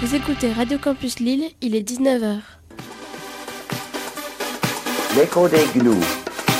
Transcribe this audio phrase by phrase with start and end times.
[0.00, 2.38] Vous écoutez Radio Campus Lille, il est 19h.
[5.16, 6.04] L'écho des gnous,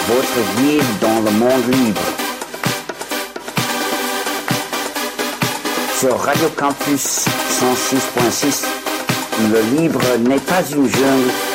[0.08, 2.00] votre guide dans le monde libre.
[6.00, 7.26] Sur Radio Campus
[7.60, 8.64] 106.6,
[9.52, 11.47] le libre n'est pas une jungle.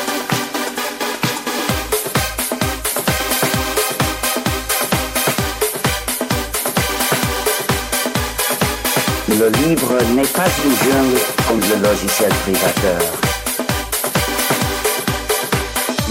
[9.39, 13.01] Le libre n'est pas une jungle comme le logiciel privateur.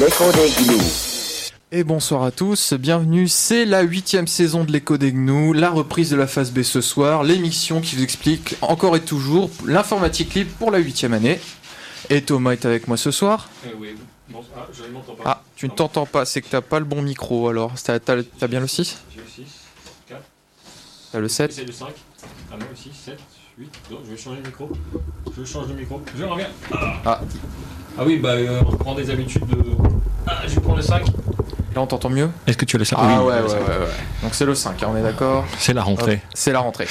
[0.00, 1.50] L'écho des gnous.
[1.74, 6.10] Et bonsoir à tous, bienvenue, c'est la huitième saison de l'écho des gnous, la reprise
[6.10, 10.50] de la phase B ce soir, l'émission qui vous explique encore et toujours l'informatique libre
[10.58, 11.40] pour la huitième année.
[12.10, 13.48] Et Thomas est avec moi ce soir.
[13.66, 13.94] Euh, oui,
[14.28, 15.22] bon, ah, je ne m'entends pas.
[15.24, 17.72] Ah, tu ne t'entends pas, c'est que t'as pas le bon micro alors.
[17.82, 19.42] T'as, t'as le- t'as bien le 6 J'ai le 6,
[20.08, 20.20] 4,
[21.12, 21.86] T'as le 7 c'est le 5,
[22.52, 23.18] ah non, 6, 7,
[23.58, 24.70] 8, non, je vais changer le micro.
[25.38, 26.02] Je change de micro.
[26.14, 26.48] Je reviens.
[27.04, 27.20] Ah.
[27.98, 29.56] Ah oui, bah euh, on prend des habitudes de...
[30.26, 31.06] Ah, je vais prendre le 5.
[31.06, 32.28] Là on t'entend mieux?
[32.46, 33.86] Est-ce que tu as le 5 Ah ouais, ouais, ouais, ouais.
[34.22, 35.46] Donc c'est le 5, hein, on est d'accord?
[35.58, 36.20] C'est la rentrée.
[36.34, 36.88] C'est la rentrée.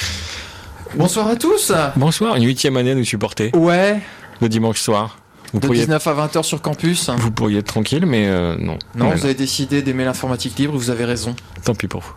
[0.96, 4.00] Bonsoir à tous Bonsoir, une huitième année à nous supporter, Ouais,
[4.40, 5.18] le dimanche soir.
[5.52, 7.10] Vous de pourriez, 19 à 20h sur campus.
[7.10, 8.78] vous pourriez être tranquille, mais euh, non.
[8.96, 11.36] Non, Mais vous avez décidé d'aimer l'informatique libre, vous avez raison.
[11.64, 12.12] Tant pis pour vous.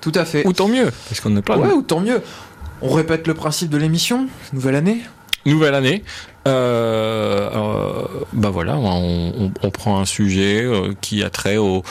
[0.00, 0.46] Tout à fait.
[0.46, 1.58] Ou tant mieux, parce qu'on n'est pas...
[1.58, 2.22] Ouais, ou tant mieux.
[2.82, 5.02] On répète le principe de l'émission, nouvelle année.
[5.46, 6.02] Nouvelle année.
[6.46, 11.82] Euh, euh, bah voilà, on, on- on prend un sujet euh, qui a trait au,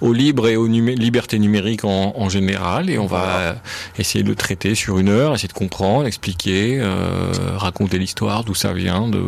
[0.00, 3.56] au libre et aux numé- libertés numériques en, en général et on va
[3.98, 8.54] essayer de le traiter sur une heure, essayer de comprendre, expliquer, euh, raconter l'histoire, d'où
[8.54, 9.22] ça vient, de,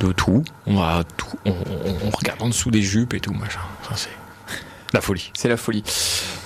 [0.00, 0.44] de tout.
[0.66, 1.54] On va tout, on,
[2.16, 3.60] regarde en dessous des jupes et tout machin.
[3.88, 4.10] Ça c'est
[4.94, 5.30] la folie.
[5.34, 5.82] C'est la folie.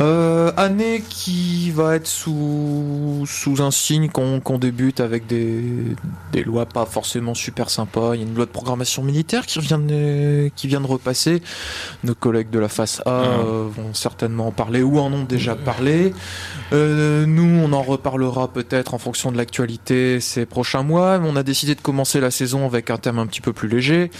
[0.01, 5.63] Euh, année qui va être sous, sous un signe qu'on qu'on débute avec des,
[6.33, 8.15] des lois pas forcément super sympas.
[8.15, 11.43] Il y a une loi de programmation militaire qui vient de, qui vient de repasser.
[12.05, 13.25] Nos collègues de la face A Ah.
[13.45, 16.15] euh, vont certainement en parler ou en ont déjà parlé.
[16.73, 21.21] Euh, nous, on en reparlera peut-être en fonction de l'actualité ces prochains mois.
[21.23, 24.11] On a décidé de commencer la saison avec un thème un petit peu plus léger.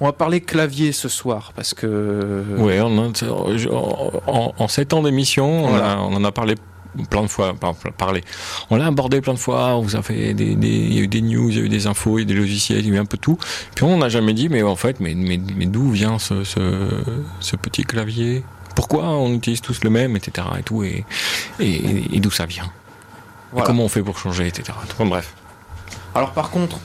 [0.00, 2.44] On va parler clavier ce soir parce que
[3.66, 5.92] on a- en, en 7 ans d'émission, on, Voilà.
[5.94, 6.54] a- on en a parlé
[7.10, 7.54] plein de fois.
[8.70, 11.02] On l'a abordé plein de fois, on vous a fait des, des- il y a
[11.02, 12.80] eu des news, il y a eu des infos, il y a eu des logiciels,
[12.80, 13.38] il y a eu un peu tout.
[13.74, 16.88] Puis on n'a jamais dit, mais en fait, mais, mais, mais d'où vient ce, ce,
[17.40, 18.44] ce petit clavier?
[18.74, 20.46] Pourquoi on utilise tous le même, etc.
[20.58, 21.04] et tout, et,
[21.60, 22.70] et, et d'où ça vient?
[23.56, 23.62] Et.
[23.64, 24.72] Comment on fait pour changer, etc.
[24.82, 25.32] Enfin, bref.
[26.14, 26.78] Alors par contre,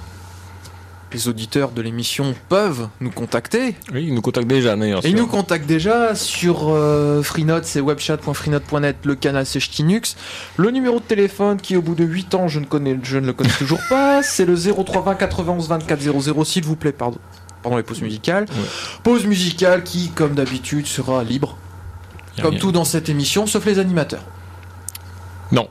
[1.14, 3.76] les auditeurs de l'émission peuvent nous contacter.
[3.94, 5.02] Oui, ils nous contactent déjà d'ailleurs.
[5.04, 10.16] Ils nous contactent déjà sur euh, Freenode, c'est webchat.freenode.net, le canal c'est Ch'tinux.
[10.58, 13.26] Le numéro de téléphone qui au bout de 8 ans je ne, connais, je ne
[13.26, 17.20] le connais toujours pas, c'est le 0320 91 24 00 s'il vous plaît, pardon.
[17.62, 18.46] Pendant les pauses musicales.
[18.50, 18.66] Ouais.
[19.04, 21.58] Pause musicale qui, comme d'habitude, sera libre.
[22.42, 22.60] Comme rien.
[22.60, 24.24] tout dans cette émission, sauf les animateurs.
[25.52, 25.68] Non.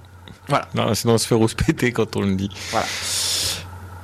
[0.47, 0.69] Voilà.
[0.75, 2.51] Non, sinon on se fait rose péter quand on le dit.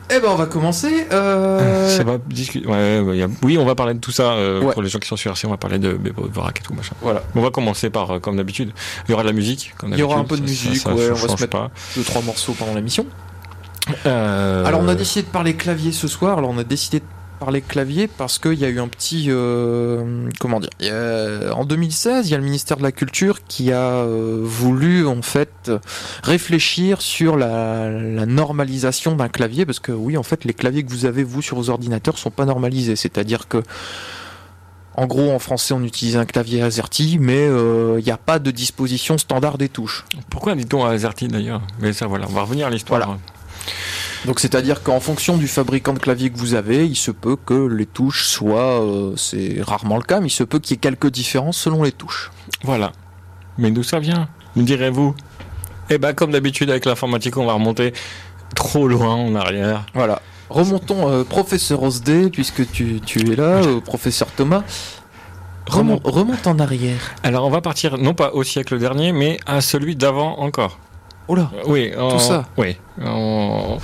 [0.09, 1.06] Eh ben on va commencer.
[1.12, 2.67] euh, Ça va discuter.
[2.67, 4.72] Ouais, ouais, y a- Oui, on va parler de tout ça euh, Ouais.
[4.72, 5.47] pour les gens qui sont sur RC.
[5.47, 6.94] On va parler de Vorak et tout machin.
[7.03, 8.71] Voilà, On va commencer par euh, comme d'habitude.
[9.09, 9.75] Il y aura de la musique.
[9.77, 11.33] Comme Il y aura un peu de Ça- musique, ça, ça ouais, on va se
[11.43, 11.71] mettre- pas.
[11.97, 13.05] deux trois morceaux pendant l'émission.
[14.05, 16.38] Euh, Alors on a décidé de parler clavier ce soir.
[16.38, 17.05] Alors on a décidé de
[17.37, 20.71] parler clavier parce qu'il y a eu un petit euh, comment dire.
[21.55, 25.23] en 2016, il y a le ministère de la Culture qui a euh, voulu en
[25.23, 25.71] fait
[26.23, 30.91] réfléchir sur la, la normalisation d'un clavier parce que oui en fait les claviers que
[30.91, 32.97] vous avez vous sur vos ordinateurs sont pas normalisés.
[32.97, 33.63] C'est-à-dire que
[34.97, 38.39] en gros, en français, on utilise un clavier AZERTY, mais euh, il n'y a pas
[38.39, 40.07] de disposition standard des touches.
[40.31, 41.61] Pourquoi dit-on AZERTY d'ailleurs?
[41.81, 42.27] Mais ça, voilà.
[42.31, 43.01] On va revenir à l'histoire.
[43.05, 43.21] Voilà.
[44.25, 47.66] Donc c'est-à-dire qu'en fonction du fabricant de clavier que vous avez, il se peut que
[47.66, 50.81] les touches soient, euh, c'est rarement le cas, mais il se peut qu'il y ait
[50.81, 52.31] quelques différences selon les touches.
[52.62, 52.93] Voilà.
[53.59, 54.28] Mais d'où ça vient?
[54.56, 55.15] Me direz-vous?
[55.91, 57.93] Eh ben, comme d'habitude avec l'informatique, on va remonter
[58.55, 59.87] trop loin en arrière.
[59.94, 60.21] Voilà.
[60.49, 64.62] Remontons, euh, professeur Osdé, puisque tu, tu es là, euh, professeur Thomas.
[65.67, 67.14] Remonte, remonte en arrière.
[67.25, 70.79] Alors, on va partir non pas au siècle dernier, mais à celui d'avant encore.
[71.28, 72.46] Oh là, Euh, Oui, en- ça.
[72.56, 73.76] Oui, on,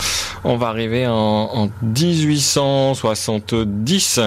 [0.45, 4.21] on va arriver en, en 1870.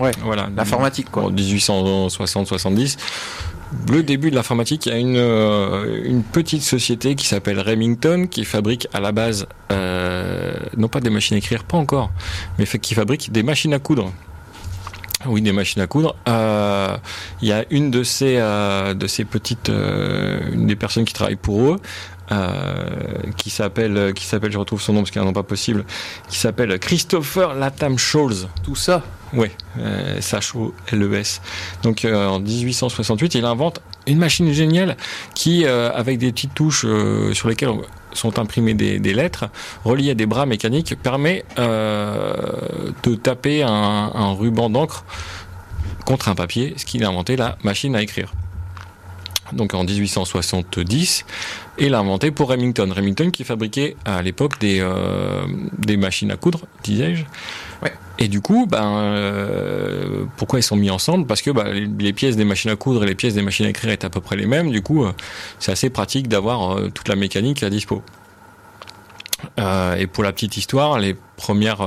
[0.00, 0.48] Ouais, voilà.
[0.54, 1.24] l'informatique quoi.
[1.24, 2.98] En 1860-70.
[3.90, 8.26] Le début de l'informatique, il y a une, euh, une petite société qui s'appelle Remington
[8.30, 12.10] qui fabrique à la base, euh, non pas des machines à écrire, pas encore,
[12.58, 14.12] mais fait- qui fabrique des machines à coudre.
[15.26, 16.14] Oui, des machines à coudre.
[16.28, 16.96] Euh,
[17.42, 21.72] Il y a une de ces, de ces petites, une des personnes qui travaillent pour
[21.72, 21.80] eux,
[23.36, 25.42] qui s'appelle, qui s'appelle, je retrouve son nom parce qu'il n'y a un nom pas
[25.42, 25.84] possible,
[26.28, 28.48] qui s'appelle Christopher Latham Scholes.
[28.62, 29.02] Tout ça
[29.32, 31.40] Oui, euh, S-H-O-L-E-S.
[31.82, 34.96] Donc euh, en 1868, il invente une machine géniale
[35.34, 37.70] qui, euh, avec des petites touches euh, sur lesquelles
[38.12, 39.48] sont imprimées des, des lettres,
[39.84, 42.32] reliées à des bras mécaniques, permet euh,
[43.02, 43.70] de taper un,
[44.14, 45.04] un ruban d'encre
[46.04, 48.32] contre un papier, ce qu'il a inventé la machine à écrire.
[49.52, 51.24] Donc en 1870,
[51.78, 52.90] et l'a inventé pour Remington.
[52.94, 55.46] Remington qui fabriquait à l'époque des, euh,
[55.78, 57.24] des machines à coudre, disais-je.
[57.82, 57.92] Ouais.
[58.18, 61.26] Et du coup, ben, euh, pourquoi ils sont mis ensemble?
[61.26, 63.68] Parce que ben, les, pièces des machines à coudre et les pièces des machines à
[63.68, 64.70] écrire étaient à peu près les mêmes.
[64.70, 65.12] Du coup, euh,
[65.58, 68.02] c'est assez pratique d'avoir toute la mécanique à dispo.
[69.98, 71.86] Et pour la petite histoire, les premières,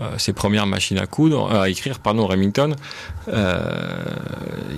[0.00, 2.74] euh, ces premières machines à coudre, euh, à écrire, pardon, Remington,
[3.28, 3.60] euh,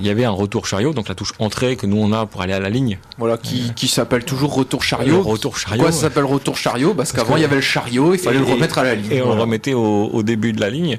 [0.01, 2.41] il y avait un retour chariot, donc la touche entrée que nous on a pour
[2.43, 2.99] aller à la ligne.
[3.19, 5.23] Voilà, qui, qui s'appelle toujours retour Le chariot.
[5.23, 5.77] retour chariot.
[5.77, 8.41] Pourquoi ça s'appelle retour chariot Parce qu'avant il y avait le chariot, il fallait Et-
[8.41, 9.11] le remettre à la ligne.
[9.13, 9.37] Et on Voilà.
[9.37, 10.99] le remettait au, au début de la ligne,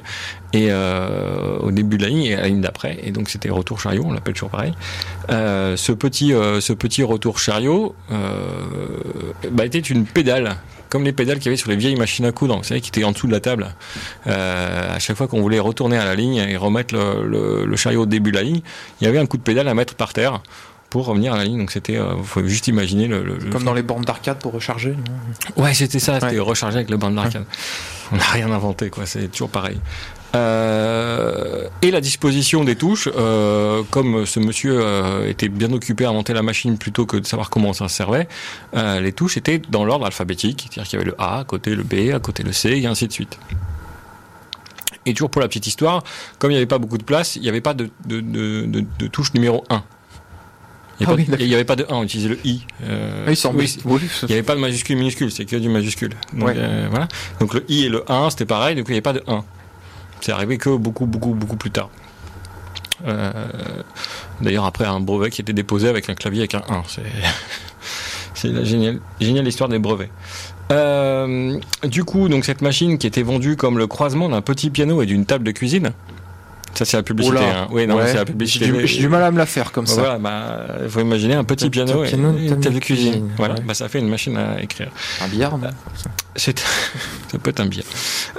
[0.51, 3.00] et euh, au début de la ligne et à la ligne d'après.
[3.04, 4.74] Et donc c'était retour chariot, on l'appelle toujours pareil.
[5.30, 7.95] Euh, ce petit, euh, ce petit retour chariot
[9.51, 10.57] bah, était une pédale.
[10.89, 12.89] Comme les pédales qu'il y avait sur les vieilles machines à coudre, vous savez, qui
[12.89, 13.68] étaient en dessous de la table.
[14.27, 17.75] Euh, à chaque fois qu'on voulait retourner à la ligne et remettre le, le- le
[17.75, 18.62] chariot au début de la ligne,
[19.00, 20.41] il y avait un coup de pédale à mettre par terre
[20.89, 21.59] pour revenir à la ligne.
[21.59, 24.95] Donc c'était, euh, faut juste imaginer le, Comme dans les bornes d'arcade pour recharger.
[25.57, 25.63] non?
[25.63, 26.39] Ouais, c'était ça, c'était Ouais.
[26.39, 27.45] rechargé avec le bande d'arcade.
[28.12, 29.80] On n'a rien inventé, quoi, c'est toujours pareil.
[30.36, 36.12] Euh, et la disposition des touches, euh, comme ce monsieur euh, était bien occupé à
[36.12, 38.28] monter la machine plutôt que de savoir comment ça servait,
[38.74, 41.84] les touches étaient dans l'ordre alphabétique, c'est-à-dire qu'il y avait le A à côté le
[41.84, 43.40] B, à côté le C, et ainsi de suite.
[45.06, 46.04] Et toujours pour la petite histoire,
[46.38, 48.66] comme il n'y avait pas beaucoup de place, il n'y avait pas de, de, de,
[48.68, 49.82] de- de touche numéro 1.
[51.02, 52.30] Il Ah n'y oui, avait, pas de- il y avait pas de 1, on utilisait
[52.30, 52.66] le I.
[52.84, 56.12] Euh, Ah, il oui, Oui, n'y avait pas de majuscule minuscule, c'est que du majuscule.
[56.34, 56.54] Donc, Ouais.
[56.58, 57.08] euh, voilà.
[57.40, 59.44] Donc le i et le 1, c'était pareil, donc il n'y avait pas de 1.
[60.21, 61.89] C'est arrivé que beaucoup, beaucoup, beaucoup plus tard.
[63.07, 63.31] Euh,
[64.42, 66.83] D'ailleurs, après un brevet qui était déposé avec un clavier avec un 1.
[68.33, 70.10] C'est, la géniale, géniale histoire des brevets.
[70.71, 75.01] Euh, du coup, donc cette machine qui était vendue comme le croisement d'un petit piano
[75.01, 75.92] et d'une table de cuisine.
[76.80, 77.38] Ça, c'est la publicité.
[77.44, 77.68] Hein.
[77.72, 78.08] Oui, non, Ouais.
[78.08, 78.68] c'est la J'ai publicité.
[78.72, 80.00] du, j'ai du mal à me la faire comme ça.
[80.00, 83.30] Voilà, bah, il faut imaginer un petit piano, et une table de cuisine.
[83.36, 84.90] Voilà, bah, ça fait une machine à écrire.
[85.22, 85.68] Un billard, non
[86.38, 86.58] C'est,
[87.28, 87.84] ça peut être un biais.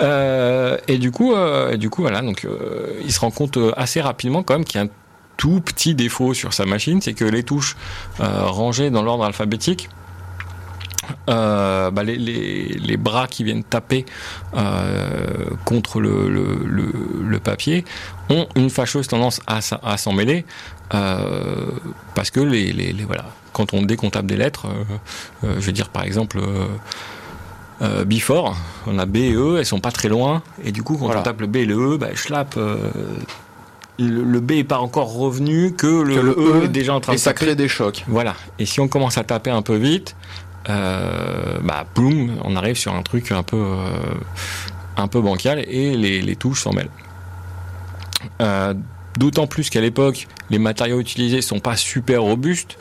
[0.00, 3.58] Euh, et du coup, euh, et du coup, voilà, donc euh, il se rend compte
[3.58, 4.90] euh, assez rapidement quand même qu'il y a un
[5.36, 7.76] tout petit défaut sur sa machine, c'est que les touches
[8.20, 9.90] euh, rangées dans l'ordre alphabétique.
[11.28, 14.06] euh, bah, les, les, les bras qui viennent taper
[14.56, 15.26] euh,
[15.64, 16.92] contre le, le, le,
[17.26, 17.84] le papier
[18.30, 19.60] ont une fâcheuse tendance à,
[19.96, 20.44] s'en mêler
[20.94, 21.66] euh,
[22.14, 25.54] parce que les, les, les- voilà quand on dès qu'on tape des lettres euh, euh,
[25.60, 26.40] je vais dire par exemple
[28.04, 28.56] before,
[28.86, 31.20] on a B et E, elles sont pas très loin, et du coup quand Voilà.
[31.20, 32.76] on tape le B et le E, bah, schlapp, le,
[33.98, 37.00] le B est pas encore revenu, que le, Que le E E, est déjà en
[37.00, 37.46] train Et de ça taper.
[37.46, 38.04] crée des chocs.
[38.06, 38.34] Voilà.
[38.58, 40.14] Et si on commence à taper un peu vite,
[40.68, 43.86] euh, bah boum, on arrive sur un truc un peu, euh,
[44.98, 46.90] un peu bancal et les, les touches s'en mêlent.
[48.40, 48.74] Euh,
[49.18, 52.78] D'autant plus qu'à l'époque, les matériaux utilisés sont pas super robustes,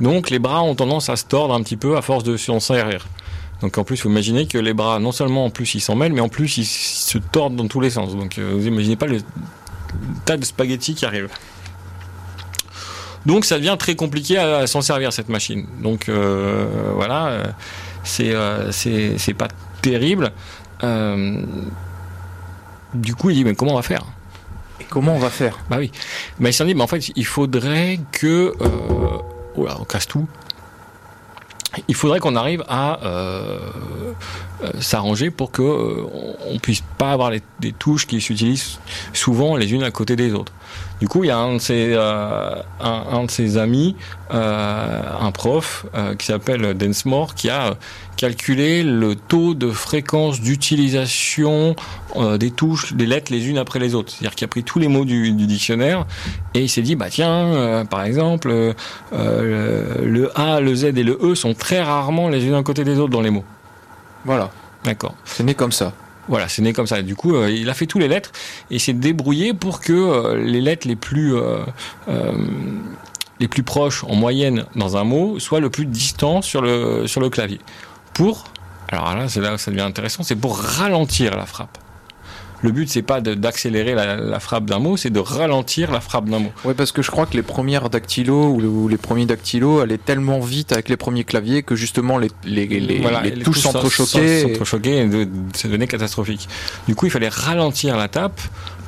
[0.00, 2.60] donc les bras ont tendance à se tordre un petit peu à force de s'en
[2.60, 3.06] servir.
[3.62, 6.12] Donc en plus, vous imaginez que les bras, non seulement en plus ils s'en mêlent,
[6.12, 8.14] mais en plus ils se tordent dans tous les sens.
[8.14, 9.18] Donc euh, vous imaginez pas le
[10.26, 11.28] tas de spaghettis qui arrive.
[13.24, 15.66] Donc ça devient très compliqué à, s'en servir cette machine.
[15.82, 17.54] Donc euh, voilà,
[18.04, 18.34] c'est
[19.36, 19.48] pas
[19.80, 20.30] terrible.
[22.94, 24.04] Du coup, il dit mais comment on va faire?
[24.80, 25.58] Et comment on va faire?
[25.68, 25.90] Bah oui.
[26.38, 29.18] Mais il s'en dit mais en fait il faudrait que euh,
[29.56, 30.26] oh là, on casse tout.
[31.86, 33.60] Il faudrait qu'on arrive à euh,
[34.64, 36.02] euh, s'arranger pour que euh,
[36.50, 38.80] on- puisse pas avoir des touches qui s'utilisent
[39.12, 40.52] souvent les unes à côté des autres.
[41.00, 43.96] Du coup, il y a un de ses, euh, un, un de ses amis,
[44.32, 47.74] euh, un prof euh, qui s'appelle Densmore, qui a
[48.18, 51.74] calculé le taux de fréquence d'utilisation
[52.38, 54.12] des touches, des lettres les unes après les autres.
[54.12, 56.04] C'est-à-dire qu'il a pris tous les mots du, du dictionnaire
[56.52, 58.74] et il s'est dit, bah tiens, par exemple, le,
[59.12, 62.98] le A, le Z et le E sont très rarement les unes à côté des
[62.98, 63.44] autres dans les mots.
[64.26, 64.50] Voilà,
[64.84, 65.14] D'accord.
[65.24, 65.94] c'est né comme ça.
[66.30, 67.02] Voilà, c'est né comme ça.
[67.02, 68.30] Du coup, euh, il a fait tous les lettres
[68.70, 71.64] et s'est débrouillé pour que euh, les lettres les plus euh,
[73.40, 77.20] les plus proches en moyenne dans un mot soient le plus distant sur le sur
[77.20, 77.60] le clavier.
[78.14, 78.44] Pour
[78.92, 81.78] alors là, c'est là où ça devient intéressant, c'est pour ralentir la frappe.
[82.62, 86.28] Le but c'est pas d'accélérer la, la frappe d'un mot, c'est de ralentir la frappe
[86.28, 86.52] d'un mot.
[86.64, 89.80] Ouais, parce que je crois que les premières dactylos ou, le- ou les premiers dactylos
[89.80, 93.60] allaient tellement vite avec les premiers claviers que justement les, les, les, Voilà, les touches
[93.60, 94.40] s'entrechoquaient.
[94.40, 96.48] et- s'entrechoquaient et de- ça devenait catastrophique.
[96.86, 98.40] Du coup, il fallait ralentir la tape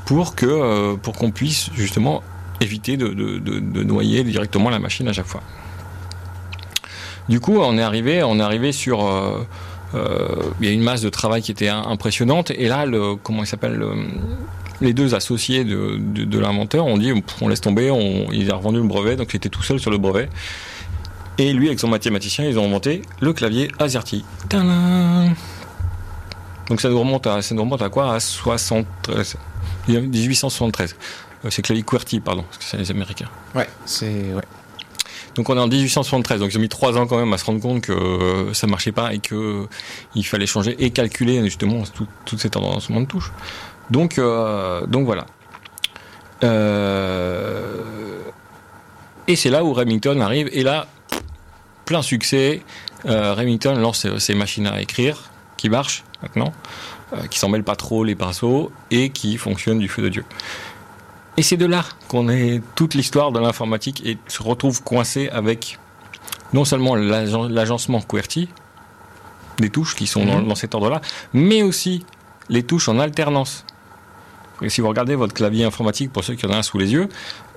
[0.04, 2.22] pour que euh, pour qu'on puisse justement
[2.60, 5.40] éviter de, de, de- de noyer directement la machine à chaque fois.
[7.28, 9.38] Du coup, on est arrivé, on est arrivé sur euh,
[9.94, 12.84] il y a une masse de travail qui était im- impressionnante et là,
[13.22, 13.94] comment il s'appelle le-
[14.80, 18.84] les deux associés de, l'inventeur ont dit on laisse tomber, on, il a revendu le
[18.86, 20.28] brevet, donc il était tout seul sur le brevet.
[21.38, 24.24] Et lui, avec son mathématicien, ils ont inventé le clavier AZERTY.
[24.48, 25.34] Tadam
[26.68, 28.14] Donc ça nous remonte à, ça nous remonte à quoi?
[28.14, 29.36] À 73,
[29.88, 30.96] 1873.
[31.44, 33.28] Euh, C'est clavier QWERTY, pardon, parce que c'est les Américains.
[33.54, 34.42] Ouais, c'est ouais.
[35.34, 37.44] Donc on est en 1873, donc ils ont mis trois ans quand même à se
[37.44, 39.68] rendre compte que euh, ça marchait pas et que euh,
[40.14, 43.32] il fallait changer et calculer justement tout, tout cet ordonnancement de touches.
[43.90, 45.26] Donc, euh, donc voilà.
[46.44, 48.22] Euh,
[49.28, 50.86] et c'est là où Remington arrive et là,
[51.84, 52.62] plein succès.
[53.04, 56.52] Euh, Remington lance ses, machines à écrire qui marchent maintenant,
[57.30, 60.24] qui s'en mêlent pas trop les pinceaux et qui fonctionnent du feu de Dieu.
[61.36, 65.78] Et c'est de là qu'on est toute l'histoire de l'informatique et se retrouve coincé avec
[66.52, 68.48] non seulement l'agen- l'agencement QWERTY,
[69.58, 70.48] des touches qui sont dans, Mhm.
[70.48, 71.00] dans cet ordre-là,
[71.32, 72.04] mais aussi
[72.50, 73.64] les touches en alternance.
[74.60, 76.92] Et si vous regardez votre clavier informatique, pour ceux qui en ont un sous les
[76.92, 77.08] yeux,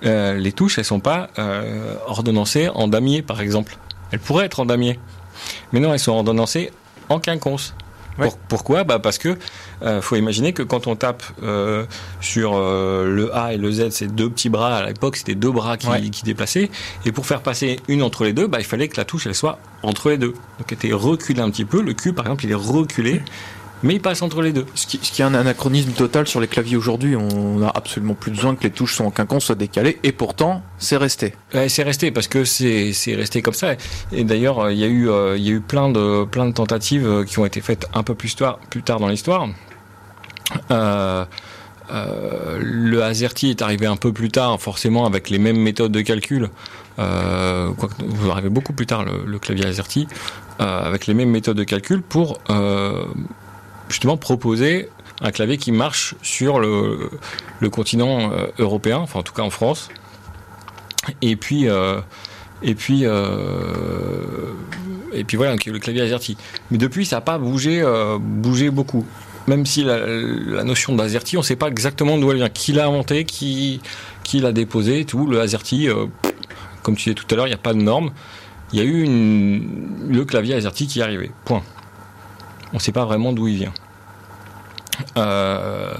[0.05, 3.77] euh, les touches, elles sont pas euh, ordonnancées en damier, par exemple.
[4.11, 4.99] Elles pourraient être en damier.
[5.73, 6.71] Mais non, elles sont ordonnancées
[7.09, 7.75] en quinconce.
[8.17, 8.27] Ouais.
[8.27, 9.37] Pour- pourquoi bah Parce que
[9.83, 11.85] euh, faut imaginer que quand on tape euh,
[12.21, 14.77] sur euh, le A et le Z, c'est deux petits bras.
[14.77, 16.01] À l'époque, c'était deux bras qui, Ouais.
[16.09, 16.69] qui déplaçaient.
[17.05, 19.35] Et pour faire passer une entre les deux, bah, il fallait que la touche elle
[19.35, 20.31] soit entre les deux.
[20.59, 21.81] Donc, elle était reculée un petit peu.
[21.81, 23.21] Le Q, par exemple, il est reculé,
[23.83, 24.65] mais il passe entre les deux.
[24.75, 27.15] Ce qui, ce qui est un anachronisme total sur les claviers aujourd'hui.
[27.15, 30.61] On n'a absolument plus besoin que les touches soient en quinconce, soient décalées, et pourtant,
[30.77, 31.33] c'est resté.
[31.53, 33.75] Ouais, c'est resté parce que c'est resté comme ça.
[34.11, 36.53] Et d'ailleurs, il y a eu euh, il y a eu plein de plein de
[36.53, 39.47] tentatives euh, qui ont été faites un peu plus tard plus tard dans l'histoire.
[40.71, 41.25] Euh,
[41.91, 46.01] euh, le AZERTY est arrivé un peu plus tard, forcément avec les mêmes méthodes de
[46.01, 46.49] calcul.
[46.97, 50.07] Euh, vous arrivez beaucoup plus tard le, le clavier AZERTY
[50.61, 52.39] euh, avec les mêmes méthodes de calcul pour
[53.89, 54.89] justement proposer
[55.21, 57.09] un clavier qui marche sur le,
[57.71, 59.89] continent euh, européen, enfin en tout cas en France.
[61.21, 62.01] Et puis, euh,
[62.63, 64.53] et puis, euh,
[65.13, 66.37] et puis voilà, le clavier AZERTY.
[66.71, 67.81] Mais depuis, ça n'a pas bougé,
[68.71, 69.05] beaucoup.
[69.47, 72.87] Même si la, notion d'AZERTY, on ne sait pas exactement d'où elle vient, qui l'a
[72.87, 73.81] inventé, qui,
[74.33, 75.27] l'a déposé, tout.
[75.27, 75.89] Le AZERTY,
[76.81, 78.11] comme tu disais tout à l'heure, il n'y a pas de norme.
[78.73, 79.05] Il y a eu
[80.09, 81.31] le clavier AZERTY qui est arrivé.
[81.45, 81.61] Point.
[82.75, 83.73] On ne sait pas vraiment d'où il vient.
[85.15, 85.95] Euh,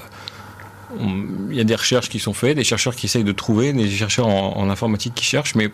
[1.50, 3.90] il y a des recherches qui sont faites, des chercheurs qui essayent de trouver, des
[3.90, 5.72] chercheurs en, informatique qui cherchent, mais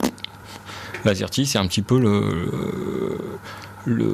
[1.04, 3.18] l'AZERTY, c'est un petit peu le,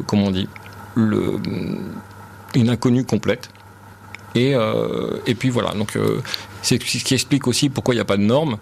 [0.08, 0.48] comment on dit,
[0.96, 3.50] une inconnue complète.
[4.34, 6.22] Et, euh, puis voilà, donc euh,
[6.62, 8.60] c'est ce qui explique aussi pourquoi il n'y a pas de normes.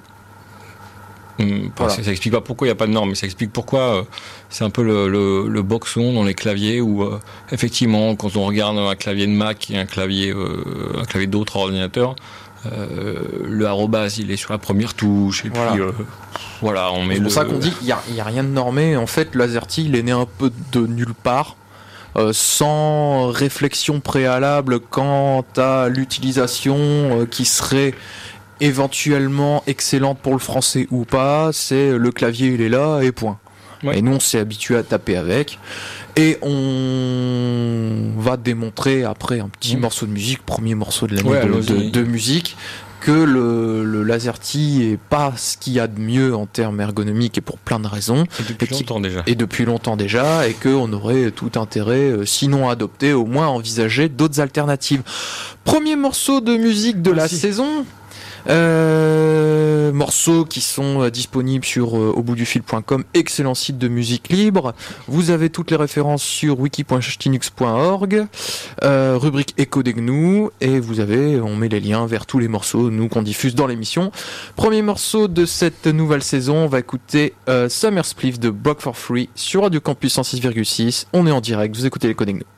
[1.39, 1.94] Hum, Voilà.
[1.94, 4.04] Ça, explique pas pourquoi il n'y a pas de normes, mais ça explique pourquoi euh,
[4.50, 7.20] c'est un peu le, le, le boxon dans les claviers où euh,
[7.51, 10.63] effectivement quand on regarde un clavier de Mac et un clavier euh,
[11.01, 12.15] un clavier d'autres ordinateurs,
[12.65, 15.72] euh, le arrobas il est sur la première touche et Voilà.
[15.74, 15.92] puis euh,
[16.62, 18.50] voilà on met C'est pour le ça qu'on dit qu'il n'y a, a rien de
[18.50, 18.96] normé.
[18.96, 21.58] En fait, l'AZERTY, il est né un peu de nulle part,
[22.18, 27.94] euh, sans réflexion préalable quant à l'utilisation euh, qui serait
[28.62, 31.50] éventuellement excellente pour le français ou pas.
[31.54, 33.38] C'est le clavier, il est là et point.
[33.84, 34.00] Ouais.
[34.00, 35.60] Et nous, on s'est habitué à taper avec.
[36.16, 41.40] Et on va démontrer après un petit morceau de musique, premier morceau de l'année Ouais,
[41.42, 41.66] de, allons-y.
[41.86, 42.56] de- de musique,
[43.02, 47.38] que le, le LaserTy est pas ce qu'il y a de mieux en termes ergonomiques
[47.38, 50.54] et pour plein de raisons, Et depuis et longtemps déjà et depuis longtemps déjà, et
[50.54, 55.04] qu'on aurait tout intérêt, euh, sinon à adopter, au moins à envisager d'autres alternatives.
[55.66, 57.86] Premier morceau de musique de la saison.
[58.48, 64.75] Euh, morceaux qui sont euh, disponibles sur euh, auboutdufil.com, excellent site de musique libre.
[65.08, 68.28] Vous avez toutes les références sur wiki.linux.org,
[68.84, 72.48] euh, rubrique Echo des GNU, et vous avez, on met les liens vers tous les
[72.48, 74.12] morceaux, nous qu'on diffuse dans l'émission.
[74.56, 77.34] Premier morceau de cette nouvelle saison, on va écouter
[77.70, 81.06] Summer Spliff de Block for Free sur Radio Campus 106,6.
[81.14, 82.55] On est en direct, vous écoutez les Coding GNU.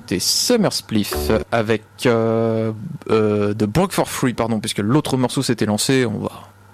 [0.00, 1.14] On écoutait Summer Spliff
[1.52, 2.72] avec euh,
[3.10, 6.06] euh, The Broke for Free, pardon, puisque l'autre morceau s'était lancé.
[6.06, 6.30] On va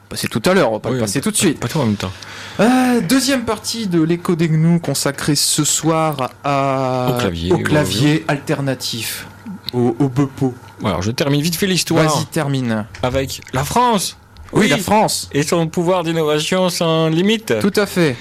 [0.09, 1.59] passer tout à l'heure, on va pas Oui, le passer tout de suite.
[1.61, 2.13] Pas tout en même temps.
[2.61, 7.59] Euh, deuxième partie de l'écho des gnous consacrée ce soir à, Au clavier, au au
[7.59, 9.27] clavier alternatif,
[9.73, 10.55] au, au bepo.
[10.85, 12.87] Alors, je termine vite fait l'histoire Vas-y, termine.
[13.03, 14.17] avec la France.
[14.53, 15.29] Oui, la France.
[15.33, 17.55] Et son pouvoir d'innovation sans limite.
[17.61, 18.17] Tout à fait.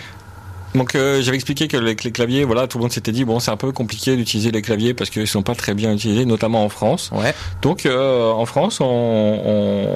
[0.75, 3.39] Donc euh, j'avais expliqué que les, les claviers, voilà, tout le monde s'était dit bon
[3.39, 6.65] c'est un peu compliqué d'utiliser les claviers parce qu'ils sont pas très bien utilisés, notamment
[6.65, 7.11] en France.
[7.13, 7.33] Ouais.
[7.61, 9.87] Donc euh, en France, on, on,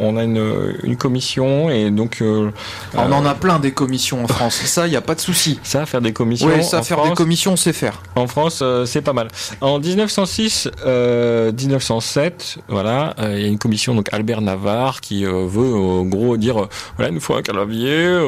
[0.00, 2.50] on a une, une commission et donc euh,
[2.94, 4.54] On en a plein des commissions en France.
[4.64, 5.60] Ça, il n'y a pas de souci.
[5.62, 6.48] ça faire des commissions.
[6.48, 8.02] Oui, ça, faire des France, commissions, on sait faire.
[8.16, 9.28] En France, c'est pas mal.
[9.60, 15.74] En 1906, euh, 1907, voilà, il y a une commission donc Albert Navarre qui veut
[15.74, 16.66] en gros dire
[16.96, 18.18] voilà, il nous faut un clavier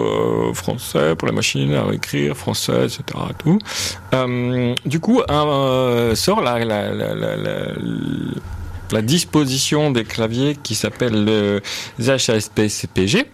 [0.55, 3.02] français pour la machine à écrire français, etc.
[3.38, 3.59] Tout.
[4.14, 6.92] Euh, du coup, un, euh, sort la, la,
[8.92, 11.61] la, disposition des claviers qui s'appelle le
[11.98, 13.26] HASP-CPG.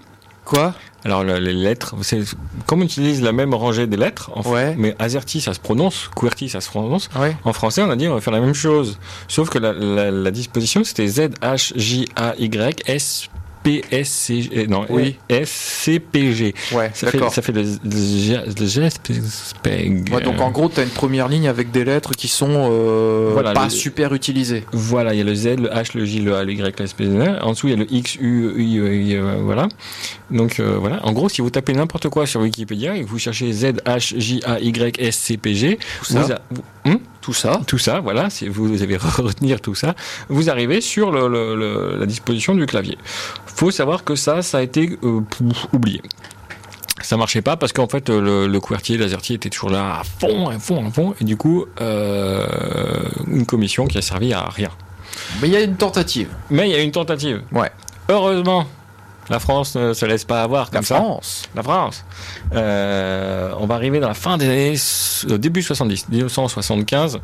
[0.45, 0.75] Quoi?
[1.05, 2.21] Alors le- les lettres, c'est
[2.67, 4.75] comme on utilise la même rangée des lettres, en Ouais.
[4.79, 7.09] mais AZERTY ça se prononce, QWERTY ça se prononce.
[7.19, 7.37] Ouais.
[7.45, 10.11] En français, on a dit on va faire la même chose, sauf que la, la,
[10.13, 13.29] la disposition c'était Z H J A Y S
[13.63, 15.17] P S C G non Oui.
[15.29, 16.55] S C P G.
[16.73, 20.13] Ouais, Ça fait ça fait le, le, le.
[20.15, 23.31] Ouais, donc en gros, tu as une première ligne avec des lettres qui sont euh,
[23.33, 24.65] Voilà, pas les- super utilisées.
[24.73, 26.85] Voilà, il y a le Z, le H, le J, le A, le Y, le
[26.85, 27.05] S, P.
[27.43, 29.69] En dessous, il y a le X, U, I, E, I, euh, voilà.
[30.31, 31.05] Donc euh, voilà.
[31.07, 34.15] En gros, si vous tapez n'importe quoi sur Wikipédia et que vous cherchez Z, H,
[34.19, 37.61] J, A, Y, S, C, P, G, vous, a- vous- Hum Tout ça.
[37.67, 39.95] tout ça, voilà, si vous avez retenir tout ça,
[40.29, 42.99] vous arrivez sur le- le- le- la disposition du clavier.
[43.47, 45.21] Faut savoir que ça, ça a été euh,
[45.73, 46.03] oublié.
[47.03, 50.49] Ça marchait pas parce qu'en fait le, le QWERTY, l'AZERTY était toujours là à fond,
[50.49, 52.47] à fond, à fond, et du coup euh,
[53.29, 54.71] une commission qui a servi à rien.
[55.41, 56.29] Mais il y a une tentative.
[56.51, 57.43] Mais il y a une tentative.
[57.53, 57.71] Ouais.
[58.09, 58.67] Heureusement,
[59.33, 60.97] la France ne se laisse pas avoir comme La ça.
[60.97, 61.49] France.
[61.57, 62.05] La France.
[62.55, 64.75] Euh, on va arriver dans la fin des années,
[65.35, 67.19] au début 70, 1975,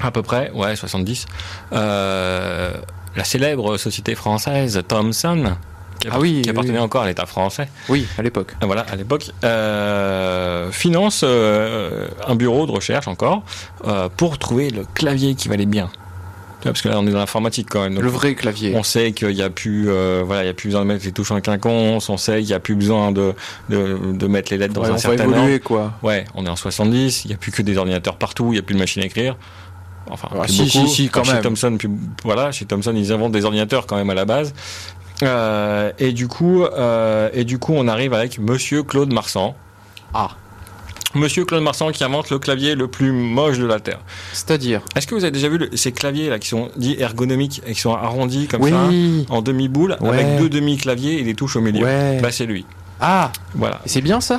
[0.00, 1.26] à peu près, ouais, 70.
[1.72, 2.72] Euh,
[3.16, 5.56] la célèbre société française Thomson,
[6.00, 6.84] qui, Ah oui, qui oui, appartenait oui.
[6.84, 8.54] encore à l'État français, Oui, à l'époque.
[8.62, 13.42] euh, voilà, à l'époque, euh, finance euh, un bureau de recherche encore
[13.86, 15.90] euh, pour trouver le clavier qui valait bien.
[16.64, 17.94] Parce que là, on est dans l'informatique quand même.
[17.94, 18.74] donc Le vrai clavier.
[18.74, 21.04] on sait qu'il n'y a plus, euh, voilà, il y a plus besoin de mettre
[21.04, 22.08] les touches en quinconce.
[22.08, 23.34] On sait qu'il n'y a plus besoin de,
[23.68, 25.64] de, de mettre les lettres dans Ouais, un on certain évoluer, ordre.
[25.64, 25.92] quoi.
[26.02, 27.24] Ouais, on est en 70.
[27.24, 28.46] Il n'y a plus que des ordinateurs partout.
[28.48, 29.36] Il n'y a plus de machines à écrire.
[30.10, 31.36] Enfin, Ah, si, si, si, quand même.
[31.36, 31.88] Chez Thomson, puis,
[32.24, 34.52] voilà, chez Thomson, ils inventent des ordinateurs quand même à la base.
[35.22, 39.54] Euh, et du coup, euh, et du coup, on arrive avec Monsieur Claude Marsan.
[40.12, 40.30] Ah.
[41.14, 44.00] Monsieur Claude Marsan qui invente le clavier le plus moche de la terre.
[44.32, 47.62] C'est-à-dire Est-ce que vous avez déjà vu le- ces claviers là qui sont dits ergonomiques
[47.66, 49.26] et qui sont arrondis comme ça Oui.
[49.30, 50.08] en demi-boule Ouais.
[50.10, 51.84] avec deux demi-claviers et des touches au milieu?
[51.84, 52.18] Ouais.
[52.20, 52.64] Bah c'est lui.
[53.00, 53.80] Ah, Voilà.
[53.86, 54.38] c'est bien ça?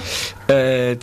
[0.49, 0.95] Euh.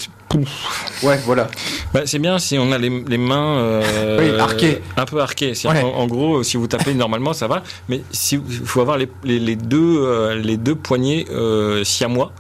[1.03, 1.49] Ouais, voilà.
[1.93, 4.81] Bah, c'est bien si on a les, les mains euh, Oui, arquées.
[4.97, 5.53] un peu arquées.
[5.67, 5.83] Ouais.
[5.83, 7.63] En, gros, si vous tapez normalement, ça va.
[7.91, 12.33] Mais si il faut avoir les, les, les deux euh, les deux poignets euh, siamois.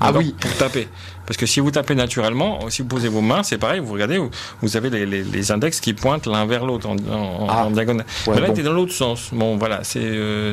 [0.00, 0.34] Ah oui.
[0.40, 0.88] Pour taper.
[1.26, 3.80] Parce que si vous tapez naturellement, si vous posez vos mains, c'est pareil.
[3.80, 4.28] Vous regardez, vous,
[4.60, 7.64] vous avez les, les, les index qui pointent l'un vers l'autre en, en- Ah.
[7.64, 8.04] en diagonale.
[8.26, 8.52] Ouais, Mais là, bon.
[8.52, 9.30] t'es dans l'autre sens.
[9.32, 10.52] Bon, voilà, c'est euh,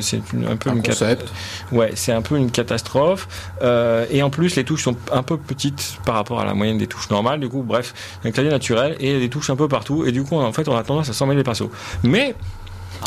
[0.49, 1.27] un peu Un une cat- concept.
[1.73, 3.27] Ouais, c'est un peu une catastrophe.
[3.61, 6.77] Euh, et en plus, les touches sont un peu petites par rapport à la moyenne
[6.77, 7.41] des touches normales.
[7.41, 10.05] Du coup, bref, un clavier naturel et des touches un peu partout.
[10.05, 11.69] Et du coup, en fait, on a tendance à s'en mêler les pinceaux.
[12.03, 12.33] Mais,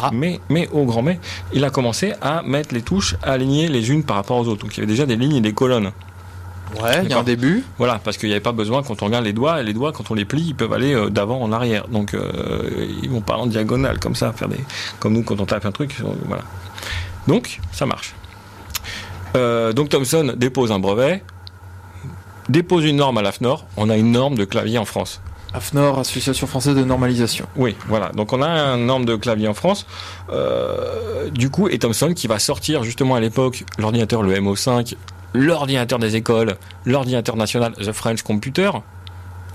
[0.02, 0.10] Ah.
[0.12, 1.20] mais, mais, au grand mais,
[1.52, 4.62] il a commencé à mettre les touches alignées les unes par rapport aux autres.
[4.62, 5.92] Donc, il y avait déjà des lignes et des colonnes.
[6.80, 7.24] Ouais, il y a un D'accord.
[7.24, 7.64] début.
[7.78, 10.10] Voilà, parce qu'il n'y avait pas besoin, quand on regarde les doigts, les doigts, quand
[10.10, 11.86] on les plie, ils peuvent aller euh, d'avant en arrière.
[11.88, 14.58] Donc, euh, ils vont pas en diagonale, comme ça, faire des.
[14.98, 16.42] Comme nous, quand on tape un truc, euh, voilà.
[17.28, 18.14] Donc, ça marche.
[19.36, 21.22] Euh, donc, Thomson dépose un brevet,
[22.48, 23.66] dépose une norme à l'AFNOR.
[23.76, 25.20] On a une norme de clavier en France.
[25.54, 27.46] AFNOR, Association Française de Normalisation.
[27.56, 28.10] Oui, voilà.
[28.10, 29.86] Donc on a un norme de clavier en France.
[30.30, 34.94] Euh, du coup, et Thomson qui va sortir justement à l'époque l'ordinateur, le MO5,
[35.32, 38.70] l'ordinateur des écoles, l'ordinateur national, the French Computer,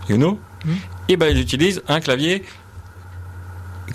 [0.10, 0.76] you know, Mhm.
[1.10, 2.44] et ben il utilise un clavier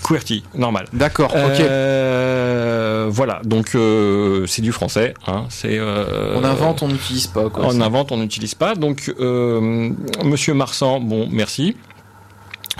[0.02, 0.86] QWERTY, normal.
[0.92, 1.60] D'accord, ok.
[1.60, 5.14] Euh, voilà, donc euh, c'est du français.
[5.26, 7.48] Hein, c'est, euh, on invente, on n'utilise pas.
[7.48, 7.64] Quoi.
[7.66, 8.74] on invente, on n'utilise pas.
[8.74, 11.76] Donc, Monsieur Marsan, bon, merci.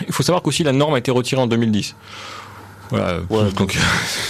[0.07, 1.95] Il faut savoir qu'aussi la norme a été retirée en 2010.
[2.91, 3.21] Voilà.
[3.31, 3.77] Ouais, donc,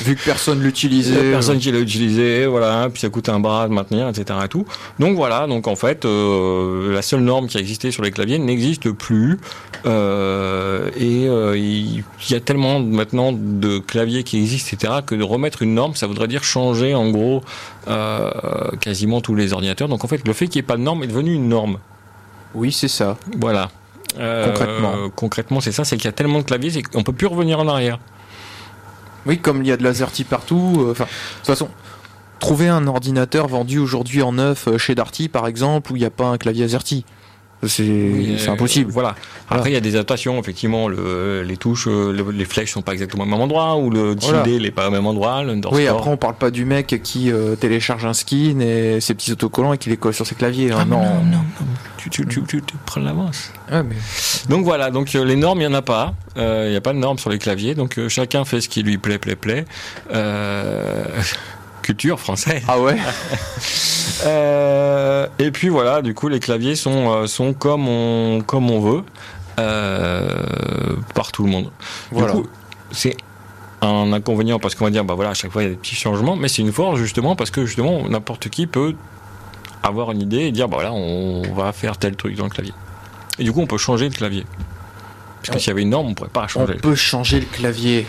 [0.03, 1.31] Vu que personne l'utilisait.
[1.33, 4.39] personne qui l'a utilisé, voilà, puis ça coûte un bras de maintenir, etc.
[4.45, 4.65] Et tout.
[4.99, 8.39] Donc voilà, donc en fait, euh, la seule norme qui a existé sur les claviers
[8.39, 9.39] n'existe plus.
[9.87, 15.25] Euh, et euh, il y a tellement maintenant de claviers qui existent, etc., que de
[15.25, 17.43] remettre une norme, ça voudrait dire changer en gros
[17.89, 18.31] euh,
[18.81, 19.89] quasiment tous les ordinateurs.
[19.89, 21.79] Donc en fait, le fait qu'il n'y ait pas de norme est devenu une norme.
[22.55, 23.19] Oui, c'est ça.
[23.37, 23.71] Voilà.
[24.19, 24.95] Euh, Concrètement.
[25.15, 27.59] Concrètement, c'est ça, c'est qu'il y a tellement de claviers, c'est qu'on peut plus revenir
[27.59, 27.99] en arrière.
[29.27, 30.77] Oui, comme il y a de l'AZERTY partout.
[30.87, 31.69] euh, Enfin, de toute façon,
[32.41, 36.05] trouver un ordinateur vendu aujourd'hui en neuf euh, chez Darty, par exemple, où il n'y
[36.05, 37.05] a pas un clavier AZERTY,
[37.67, 38.91] c'est Oui, c'est euh, impossible.
[38.91, 39.11] Voilà.
[39.47, 39.69] Après, Voilà.
[39.71, 40.89] il y a des adaptations, effectivement.
[40.89, 44.15] Le, les touches, euh, le- les flèches sont pas exactement au même endroit, ou le
[44.21, 44.43] Voilà.
[44.43, 45.43] tilde n'est pas au même endroit.
[45.73, 49.33] Oui, après on parle pas du mec qui euh, télécharge un skin et ses petits
[49.33, 50.73] autocollants et qui les colle sur ses claviers.
[50.73, 50.99] hein, Ah, non.
[51.03, 51.67] non, non, non.
[51.97, 53.51] Tu, tu, tu, tu, prends l'avance.
[53.73, 53.97] Ouais, mais-
[54.51, 56.13] Donc voilà, donc euh, les normes, il n'y en a pas.
[56.37, 57.75] Euh, Il n'y a pas de normes sur les claviers.
[57.75, 59.65] Donc euh, chacun fait ce qui lui plaît, plaît, plaît.
[61.85, 62.63] Culture française.
[62.67, 62.97] Ah ouais
[64.27, 68.81] Euh, et puis voilà, du coup, les claviers sont, euh, sont comme, on, comme on
[68.81, 69.03] veut
[69.59, 71.71] euh, par tout le monde.
[72.11, 72.33] Voilà.
[72.33, 72.47] Du coup,
[72.93, 73.17] c'est
[73.83, 75.77] un inconvénient parce qu'on va dire, bah voilà, à chaque fois il y a des
[75.79, 78.95] petits changements, mais c'est une force justement parce que justement n'importe qui peut
[79.83, 82.73] avoir une idée et dire, bah voilà, on va faire tel truc dans le clavier.
[83.39, 84.47] Et du coup, on peut changer le clavier.
[85.43, 86.75] Parce que On- s'il y avait une norme, on pourrait pas On changer.
[86.75, 88.07] peut changer le clavier.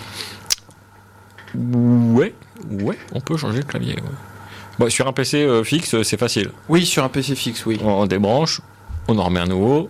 [1.56, 2.34] Ouais,
[2.70, 3.96] ouais, on peut changer le clavier.
[3.96, 4.02] ouais.
[4.80, 6.52] Bon, sur un PC euh, fixe, c'est facile.
[6.68, 7.80] Oui, sur un PC fixe, oui.
[7.84, 8.60] On, on débranche,
[9.08, 9.90] on en remet un nouveau,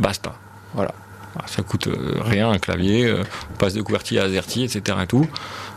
[0.00, 0.34] basta.
[0.74, 0.94] Voilà.
[1.38, 3.22] Ah, Ça coûte euh, rien un clavier, euh,
[3.52, 4.98] on passe de QWERTY à AZERTY, etc.
[5.02, 5.26] Et tout.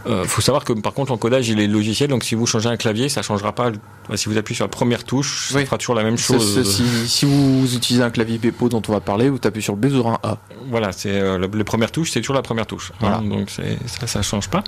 [0.07, 2.77] Euh, faut savoir que par contre l'encodage il est logiciel, donc si vous changez un
[2.77, 3.71] clavier, ça changera pas.
[4.15, 5.65] Si vous appuyez sur la première touche, ça Oui.
[5.65, 6.63] fera toujours la même chose.
[6.67, 9.79] si, si vous utilisez un clavier Bepo dont on va parler, vous tapez sur le
[9.79, 10.37] B sur un A.
[10.69, 12.91] Voilà, c'est euh, le- les premières touches, c'est toujours la première touche.
[13.01, 14.63] hein, donc c'est- ça, ça change pas.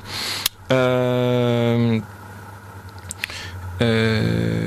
[0.73, 1.99] Euh,
[3.81, 4.63] euh,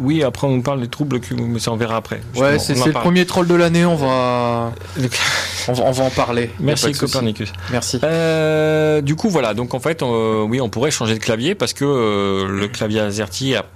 [0.00, 2.20] oui, après on nous parle des troubles, mais ça on verra après.
[2.32, 2.58] Justement.
[2.58, 3.04] c'est le parle.
[3.04, 4.72] premier troll de l'année, on va,
[5.68, 6.50] on va, on va en parler.
[6.60, 6.92] Merci.
[6.92, 7.52] Copernicus.
[7.70, 8.00] Merci.
[8.04, 9.54] Euh, du coup, voilà.
[9.54, 13.56] Donc en fait, oui, on pourrait changer de clavier parce que euh, le clavier AZERTY
[13.56, 13.66] a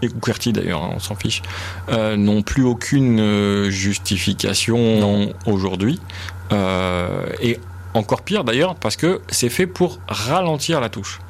[0.00, 1.42] et QWERTY d'ailleurs, hein, on s'en fiche,
[1.88, 5.98] euh, n'ont plus aucune justification aujourd'hui.
[6.52, 7.58] Et
[7.98, 11.20] encore pire d'ailleurs parce que c'est fait pour ralentir la touche.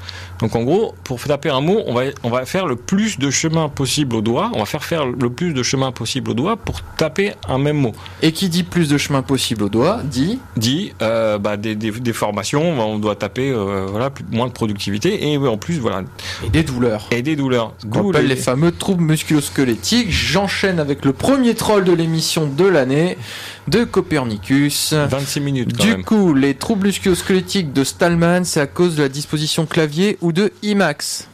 [0.41, 3.31] Donc en gros, pour taper un mot, on va, on va faire le plus de
[3.31, 6.57] chemin possible au doigt, on va faire faire le plus de chemin possible au doigt
[6.57, 7.93] pour taper un même mot.
[8.23, 11.91] Et qui dit plus de chemin possible au doigt, dit dit euh, bah, des, des,
[11.91, 16.03] des formations, on doit taper euh, voilà plus- moins de productivité et en plus voilà
[16.45, 17.07] et des douleurs.
[17.11, 17.73] et des douleurs.
[17.93, 20.11] On appelle les- les fameux troubles musculo-squelettiques.
[20.11, 23.19] J'enchaîne avec le premier troll de l'émission de l'année
[23.67, 24.93] de Copernicus.
[24.95, 26.05] 26 minutes quand Du même.
[26.05, 30.53] coup, les troubles musculo-squelettiques de Stallman, c'est à cause de la disposition clavier ou de
[30.63, 31.29] IMAX.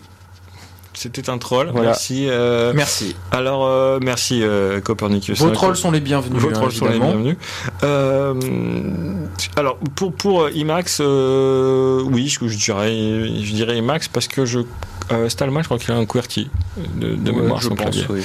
[0.94, 1.70] C'était un troll.
[1.72, 1.88] Voilà.
[1.90, 2.26] Merci.
[2.28, 3.16] euh, Merci.
[3.32, 5.40] alors euh, merci euh, Copernicus.
[5.40, 6.40] Vos trolls sont les bienvenus.
[6.40, 7.36] Vos hein, trolls sont les bienvenus.
[9.56, 14.60] Alors pour pour IMAX, oui, je, je dirais je dirais IMAX parce que je
[15.28, 16.48] Stallman, je crois qu'il a un QWERTY
[16.94, 18.22] de, de Ouais, mémoire je pense, oui.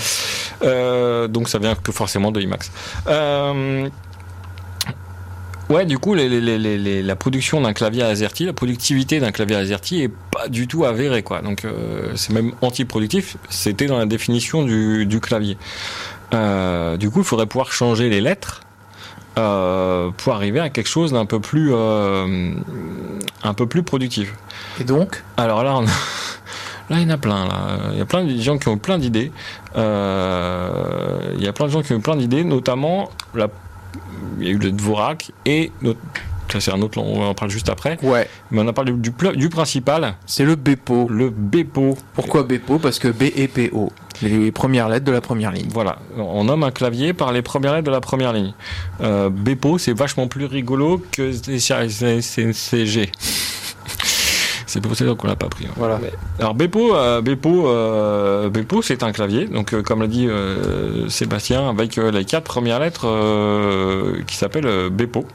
[1.29, 2.71] Donc ça vient que forcément de IMAX.
[5.69, 9.19] Ouais, du coup, les- les- les- les- les- la production d'un clavier AZERTY, la productivité
[9.19, 11.41] d'un clavier AZERTY est pas du tout avérée, quoi.
[11.41, 13.37] Donc euh, c'est même antiproductif.
[13.49, 15.57] C'était dans la définition du, du clavier.
[16.33, 18.61] Euh, du coup, il faudrait pouvoir changer les lettres.
[19.37, 24.33] euh, pour arriver à quelque chose d'un peu plus un peu plus productif.
[24.81, 25.23] Et donc?
[25.37, 25.89] Alors là, on a-
[26.89, 27.45] là, il y en a plein.
[27.47, 27.77] Là.
[27.93, 29.31] Il y a plein de gens qui ont plein d'idées.
[29.77, 33.47] Euh, Il y a plein de gens qui ont plein d'idées, notamment la...
[34.39, 35.99] il y a eu le Dvorak et notre-
[36.51, 37.97] ça c'est un autre, on en parle juste après.
[38.01, 39.11] Ouais, Mais on a parlé du,
[39.49, 41.07] principal, c'est le BEPO.
[41.09, 41.95] le Bepo.
[42.15, 42.79] Pourquoi BEPO?
[42.79, 43.91] Parce que B et PO,
[44.23, 45.67] les premières lettres de la première ligne.
[45.71, 48.53] Voilà, on nomme un clavier par les premières lettres de la première ligne.
[49.01, 53.11] Euh, Bepo, c'est vachement plus rigolo que CG.
[54.69, 55.67] C'est pour ça qu'on l'a pas pris.
[55.77, 55.99] Voilà.
[56.39, 59.47] Alors Bepo, euh, Bepo, euh, Bepo, c'est un clavier.
[59.47, 60.29] Donc euh, comme l'a dit
[61.09, 63.07] Sébastien, avec les quatre premières lettres
[64.27, 65.25] qui s'appellent Bepo.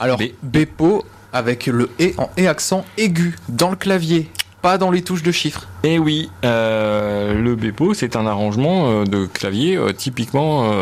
[0.00, 0.24] Alors, B.
[0.42, 4.28] BEPO avec le E en E accent aigu dans le clavier,
[4.62, 5.66] pas dans les touches de chiffres.
[5.82, 10.72] Et oui, euh, le Bepo, c'est un arrangement euh, de clavier euh, typiquement,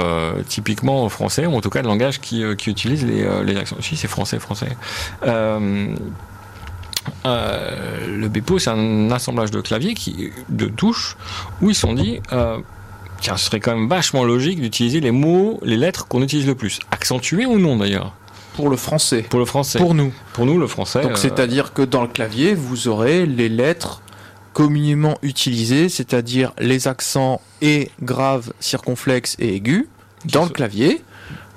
[0.49, 3.77] typiquement français, ou en tout cas de langage qui, qui utilise les, les accents.
[3.81, 4.77] Si c'est français, français.
[7.25, 11.17] Euh, le Bepo, c'est un assemblage de claviers qui, de touches,
[11.61, 12.59] où ils se sont dit, euh,
[13.21, 16.55] tiens, ce serait quand même vachement logique d'utiliser les mots, les lettres qu'on utilise le
[16.55, 18.15] plus, accentuées ou non d'ailleurs?
[18.55, 19.23] pour le français.
[19.23, 19.79] Pour le français.
[19.79, 20.13] Pour nous.
[20.33, 21.03] Pour nous, le français.
[21.03, 24.03] Donc euh, c'est-à-dire que dans le clavier, vous aurez les lettres
[24.53, 29.87] communément utilisées, c'est-à-dire les accents et graves, circonflexes et aigus
[30.27, 31.03] dans le clavier.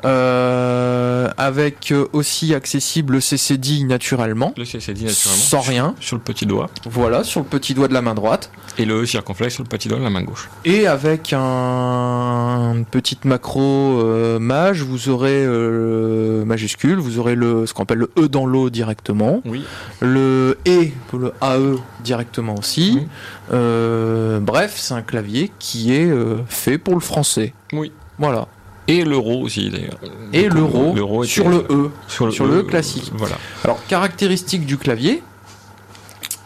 [0.06, 5.41] Euh, avec euh, aussi accessible le CCD naturellement, le CCD naturellement.
[5.44, 5.96] sans rien.
[6.00, 6.70] Sur le petit doigt.
[6.86, 8.52] Voilà, sur le petit doigt de la main droite.
[8.78, 10.50] Et le E circonflexe sur le petit doigt de la main gauche.
[10.65, 17.65] Et avec un une petite macro euh, mage, vous aurez euh, majuscule, vous aurez le
[17.65, 19.63] ce qu'on appelle le E dans l'eau directement, Oui.
[20.02, 22.98] le E pour le AE directement aussi.
[23.02, 23.08] Mhm.
[23.54, 26.10] Euh, bref, c'est un clavier qui est
[26.48, 27.54] fait pour le français.
[27.74, 27.91] Oui.
[28.18, 28.48] Voilà.
[28.88, 30.00] Et l'euro aussi d'ailleurs.
[30.32, 31.91] Et l'euro sur le E.
[32.08, 33.12] sur le, sur le E, classique.
[33.15, 33.38] Voilà.
[33.63, 35.24] Alors, caractéristique du clavier,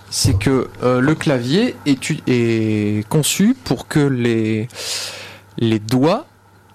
[0.10, 4.68] c'est que euh, le clavier est, conçu pour que les,
[5.58, 6.26] les doigts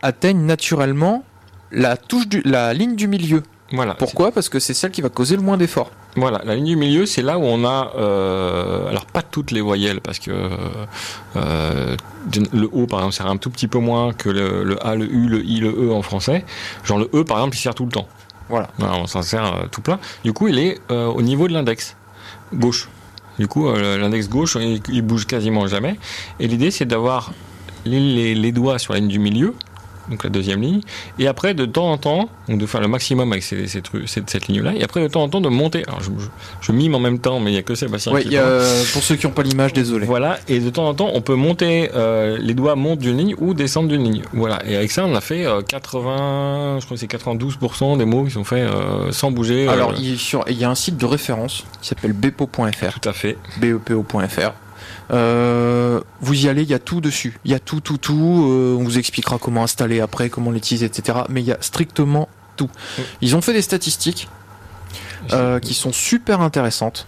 [0.02, 1.24] atteignent naturellement
[1.72, 3.42] la, touche du, la ligne du milieu.
[3.72, 3.94] Voilà.
[3.94, 4.32] Pourquoi?
[4.32, 5.90] Parce que c'est celle qui va causer le moins d'effort.
[6.16, 9.60] Voilà, la ligne du milieu, c'est là où on a, euh, alors pas toutes les
[9.60, 10.30] voyelles, parce que
[11.36, 11.96] euh,
[12.52, 15.06] le O, par exemple, sert un tout petit peu moins que le, le A, le
[15.12, 16.44] U, le I, le E en français.
[16.84, 18.08] Genre le E, par exemple, il sert tout le temps.
[18.48, 18.68] Voilà.
[18.78, 19.98] on s'en sert euh, tout plein.
[20.22, 21.96] Du coup, il est euh, au niveau de l'index
[22.52, 22.88] gauche.
[23.38, 25.96] Du coup, euh, l'index gauche, il, il bouge quasiment jamais.
[26.38, 27.32] Et l'idée, c'est d'avoir
[27.84, 29.54] les, les- les doigts sur la ligne du milieu,
[30.10, 30.80] donc la deuxième ligne,
[31.18, 34.08] et après, de temps en temps, donc de faire le maximum avec ces, ces trucs-
[34.08, 35.82] cette, cette ligne-là, et après, de temps en temps, de monter.
[35.88, 36.28] Alors, je, je-
[36.60, 38.42] je mime en même temps, mais il n'y a que Sébastien Ouais, qui y a,
[38.42, 40.06] euh, pour ceux qui n'ont pas l'image, désolé.
[40.06, 43.34] Voilà, et de temps en temps, on peut monter, euh, les doigts montent d'une ligne
[43.38, 44.22] ou descendent d'une ligne.
[44.32, 48.04] Voilà, et avec ça, on a fait euh, 80, je crois que c'est 92% des
[48.04, 49.66] mots qui sont faits euh, sans bouger.
[49.68, 53.00] euh, Alors, il, sur- il y a un site de référence qui s'appelle bepo.fr.
[53.00, 53.36] tout à fait.
[53.60, 54.52] bepo.fr.
[55.10, 57.38] Euh, vous y allez, il y a tout dessus.
[57.44, 58.46] Il y a tout, tout, tout.
[58.48, 61.20] Euh, on vous expliquera comment installer après, comment l'utiliser, etc.
[61.28, 62.70] Mais il y a strictement tout.
[62.98, 63.02] Mm.
[63.20, 64.28] Ils ont fait des statistiques
[65.32, 67.06] euh, qui sont super intéressantes,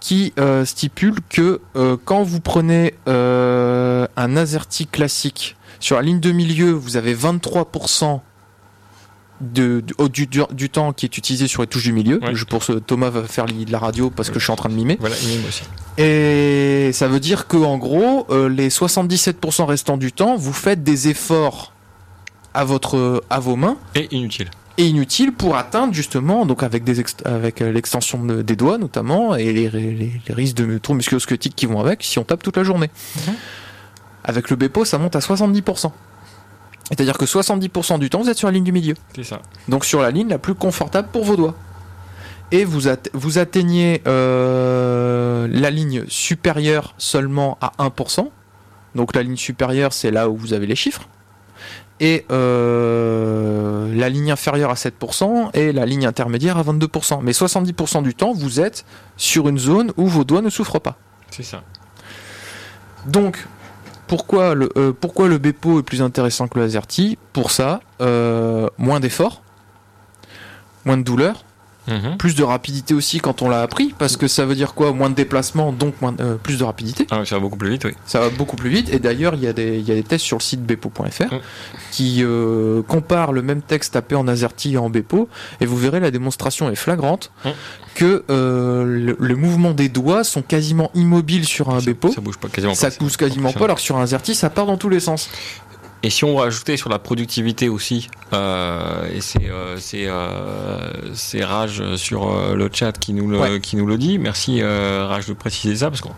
[0.00, 0.32] qui
[0.64, 1.60] stipulent que
[2.04, 8.20] quand vous prenez un AZERTY classique sur la ligne de milieu, vous avez 23%
[9.40, 12.18] de, du- du, temps qui est utilisé sur les touches du milieu.
[12.22, 12.34] Ouais.
[12.34, 14.68] Je, pour ce, Thomas va faire de la radio parce que je suis en train
[14.68, 14.96] de mimer.
[15.00, 15.62] Voilà, il mime aussi.
[15.96, 20.82] Et ça veut dire que en gros, euh, les 77% restants du temps, vous faites
[20.82, 21.72] des efforts
[22.54, 24.50] à votre à vos mains Et inutile.
[24.78, 29.36] et inutiles pour atteindre justement donc avec des avec euh, l'extension de- des doigts notamment
[29.36, 29.92] et les, les,
[30.26, 32.90] les risques de troubles musculo-squelettiques qui vont avec si on tape toute la journée.
[33.16, 33.34] Mhm.
[34.24, 35.92] Avec le Bepo, ça monte à 70%.
[36.88, 38.94] C'est-à-dire que 70% du temps, vous êtes sur la ligne du milieu.
[39.14, 39.40] C'est ça.
[39.68, 41.54] Donc sur la ligne la plus confortable pour vos doigts.
[42.50, 48.30] Et vous, atte- vous atteignez euh, la ligne supérieure seulement à 1%.
[48.94, 51.08] Donc la ligne supérieure, c'est là où vous avez les chiffres.
[52.00, 57.20] Et euh, la ligne inférieure à 7% et la ligne intermédiaire à 22%.
[57.22, 58.84] Mais 70% du temps, vous êtes
[59.16, 60.96] sur une zone où vos doigts ne souffrent pas.
[61.30, 61.62] C'est ça.
[63.06, 63.44] Donc,
[64.08, 68.68] pourquoi le, euh, pourquoi le Bepo est plus intéressant que le AZERTY Pour ça, euh,
[68.78, 69.42] moins d'efforts,
[70.84, 71.44] moins de douleur,
[71.88, 72.16] Mhm.
[72.18, 74.92] plus de rapidité aussi quand on l'a appris, parce que ça veut dire quoi?
[74.92, 77.06] Moins de déplacement, donc moins de- euh, plus de rapidité.
[77.10, 77.92] Ah, ça va beaucoup plus vite, oui.
[78.06, 78.92] Ça va beaucoup plus vite.
[78.92, 81.32] Et d'ailleurs, il y, a des- il y a des tests sur le site bepo.fr
[81.34, 81.38] Mm.
[81.90, 85.28] qui euh, comparent le même texte tapé en AZERTY et en Bepo,
[85.60, 87.48] et vous verrez la démonstration est flagrante Mm.
[87.94, 92.12] que euh, le, le mouvement des doigts sont quasiment immobiles sur un ça, Bepo.
[92.12, 92.96] ça bouge pas quasiment Ça pas.
[93.00, 95.28] bouge quasiment pas, alors que sur un AZERTY, ça part dans tous les sens.
[96.04, 101.42] Et si on ajouter sur la productivité aussi, euh, et c'est euh, c'est euh, c'est
[101.44, 103.60] Rage sur euh, le chat qui nous le Ouais.
[103.60, 104.18] qui nous le dit.
[104.18, 106.14] Merci Rage de préciser ça parce qu'on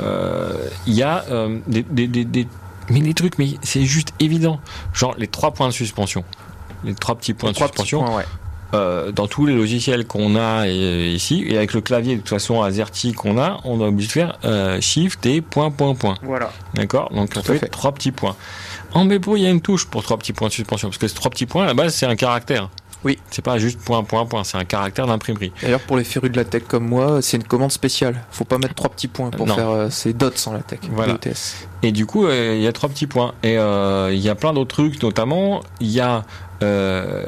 [0.00, 1.24] euh, il y a
[1.66, 2.48] des, des, des, des-
[2.90, 4.60] mais des trucs mais c'est juste évident.
[4.94, 6.24] Genre les trois points de suspension,
[6.84, 8.04] les trois petits points de suspension.
[8.04, 8.24] points, ouais.
[8.74, 12.30] euh, dans tous les logiciels qu'on a et- ici et avec le clavier de toute
[12.30, 16.14] façon AZERTY qu'on a, on est obligé de faire euh, Shift et point point point.
[16.22, 16.52] Voilà.
[16.74, 17.10] D'accord?
[17.12, 17.66] Donc on fait.
[17.68, 18.36] trois petits points.
[18.94, 21.08] En Bepo, il y a une touche pour trois petits points de suspension, parce que
[21.08, 22.68] ces trois petits points, à la base, c'est un caractère.
[23.04, 23.18] Oui.
[23.30, 25.50] C'est pas juste point, point, point, c'est un caractère d'imprimerie.
[25.60, 28.22] D'ailleurs, pour les férus de la tech comme moi, c'est une commande spéciale.
[28.30, 29.54] Faut pas mettre trois petits points pour Non.
[29.56, 30.78] faire euh, ces dots en la tech.
[30.90, 31.18] Voilà.
[31.82, 33.34] Et du coup, euh, il y a trois petits points.
[33.42, 36.22] Et euh, il y a plein d'autres trucs, notamment, il y a
[36.62, 37.24] euh,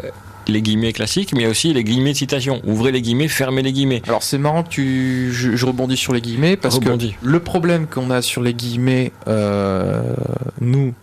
[0.46, 2.60] les guillemets classiques, mais il y a aussi les guillemets de citation.
[2.64, 4.02] Ouvrez les guillemets, fermez les guillemets.
[4.06, 7.16] Alors c'est marrant que tu, je, je rebondis sur les guillemets parce Rebondis.
[7.20, 10.02] que le problème qu'on a sur les guillemets, euh,
[10.60, 10.94] nous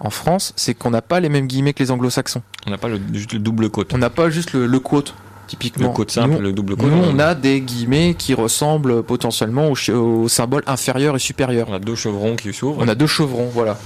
[0.00, 2.42] en France, c'est qu'on n'a pas les mêmes guillemets que les anglo-saxons.
[2.66, 3.92] On n'a pas le, juste le double quote.
[3.94, 5.14] On n'a pas juste le, le quote
[5.46, 5.88] typiquement.
[5.88, 6.90] Le quote simple, Nous, le double quote.
[6.90, 11.66] nous, on a des guillemets qui ressemblent potentiellement au, ch- au symbole inférieur et supérieur.
[11.70, 12.78] on a deux chevrons qui s'ouvrent.
[12.82, 13.78] On a deux chevrons, voilà.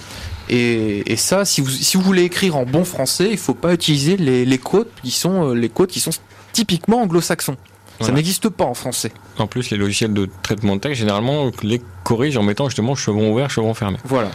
[0.48, 3.72] Et, et ça, si vous, si vous voulez écrire en bon français, il faut pas
[3.72, 6.11] utiliser les, les codes qui sont euh, les qui sont
[6.53, 7.53] typiquement anglo-saxons.
[7.55, 8.14] Ça Voilà.
[8.14, 9.12] n'existe pas en français.
[9.38, 13.33] En plus, les logiciels de traitement de texte, généralement, les corrigent en mettant justement chevron
[13.33, 13.98] ouvert, chevron fermé.
[14.05, 14.31] Voilà.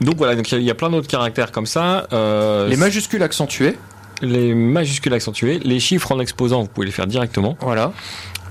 [0.00, 2.06] Donc voilà, donc il y a- il y, a plein d'autres caractères comme ça.
[2.12, 3.76] Euh, Les majuscules accentuées.
[4.22, 7.92] les majuscules accentués, les chiffres en exposant, vous pouvez les faire directement, Voilà.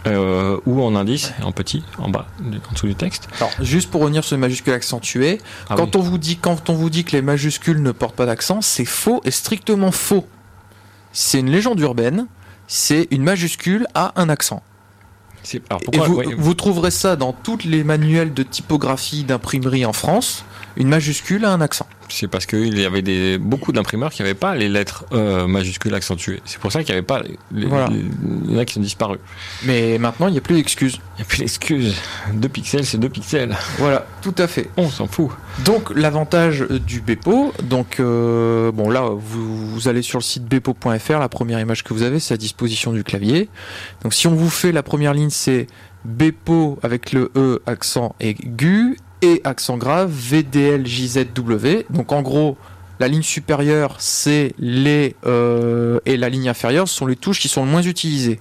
[0.07, 3.27] euh, ou en indice, en petit, en bas, en dessous du texte.
[3.37, 6.01] Alors, juste pour revenir sur les majuscules accentuées, Ah quand, oui.
[6.01, 8.85] on vous dit, quand on vous dit que les majuscules ne portent pas d'accent, c'est
[8.85, 10.25] faux et strictement faux.
[11.11, 12.27] C'est une légende urbaine.
[12.69, 14.61] C'est une majuscule à un accent.
[15.69, 19.85] Alors Et pourquoi vous, ouais, vous trouverez ça dans tous les manuels de typographie d'imprimerie
[19.85, 20.43] en France.
[20.77, 21.87] Une majuscule à un accent.
[22.09, 25.93] C'est parce qu'il y avait des, beaucoup d'imprimeurs qui n'avaient pas les lettres euh, majuscules
[25.93, 26.41] accentuées.
[26.45, 27.21] C'est pour ça qu'il n'y avait pas.
[27.51, 27.87] Les, Voilà.
[27.87, 28.05] les-
[28.49, 29.19] il a qui sont disparus.
[29.65, 30.99] Mais maintenant, il n'y a plus d'excuses.
[31.19, 31.95] Et puis l'excuse,
[32.33, 33.57] 2 pixels, c'est 2 pixels.
[33.77, 34.69] Voilà, tout à fait.
[34.77, 35.31] On s'en fout.
[35.65, 40.45] Donc l'avantage euh, du Bepo, donc euh, bon là vous, vous allez sur le site
[40.45, 43.49] bepo.fr, la première image que vous avez c'est à disposition du clavier.
[44.03, 45.65] Donc si on vous fait la première ligne c'est
[46.05, 51.85] Bepo avec le E accent aigu et accent grave VDLJZW.
[51.89, 52.57] Donc en gros
[52.99, 57.63] la ligne supérieure c'est les euh, et la ligne inférieure sont les touches qui sont
[57.65, 58.39] le moins utilisées.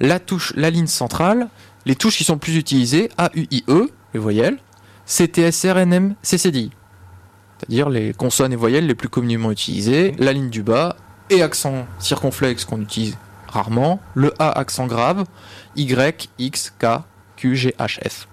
[0.00, 1.48] La touche, la ligne centrale,
[1.86, 4.58] les touches qui sont plus utilisées A U I E les voyelles.
[5.06, 6.70] CTSRNM CCDI.
[7.58, 10.96] C'est-à-dire les consonnes et voyelles les plus communément utilisées, la ligne du bas
[11.28, 13.16] et accent circonflexe qu'on utilise
[13.48, 15.24] rarement, le A accent grave,
[15.76, 17.02] Y, X, K,
[17.36, 18.28] Q, G, H, F.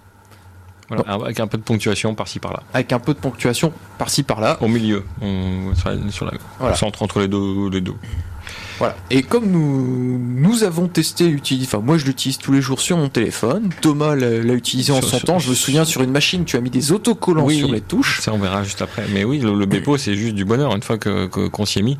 [0.90, 2.62] Voilà, avec un peu de ponctuation par-ci par-là.
[2.74, 4.58] Avec un peu de ponctuation par-ci par-là.
[4.60, 6.74] Au milieu, on, sur la, sur la Voilà.
[6.74, 7.94] on centre entre les deux, les deux.
[8.78, 8.96] Voilà.
[9.10, 13.10] Et comme nous, nous avons testé, enfin moi je l'utilise tous les jours sur mon
[13.10, 16.46] téléphone, Thomas l'a utilisé en Sur- son sur- temps, je me souviens sur une machine,
[16.46, 17.58] tu as mis des autocollants Oui.
[17.58, 18.20] sur les touches.
[18.22, 19.04] Ça, on verra juste après.
[19.12, 21.80] Mais oui, le, le Bepo, c'est juste du bonheur une fois que que- qu'on s'y
[21.80, 21.98] est mis.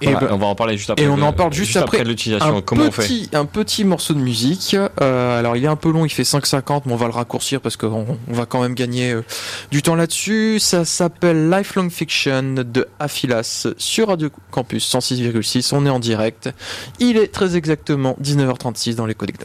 [0.00, 1.04] Et Voilà, ben, on va en parler juste après.
[1.04, 2.02] et on en parle juste après.
[2.02, 2.56] de l'utilisation.
[2.56, 4.76] un Comment on fait petit, un petit morceau de musique.
[5.00, 7.60] Euh, alors il est un peu long, il fait 5,50, mais on va le raccourcir
[7.60, 9.22] parce qu'on on va quand même gagner euh,
[9.70, 10.58] du temps là-dessus.
[10.58, 15.74] Ça s'appelle Lifelong Fiction de Aphilas sur Radio Campus 106,6.
[15.74, 16.50] On est en direct.
[16.98, 19.36] Il est très exactement 19h36 dans les codecs.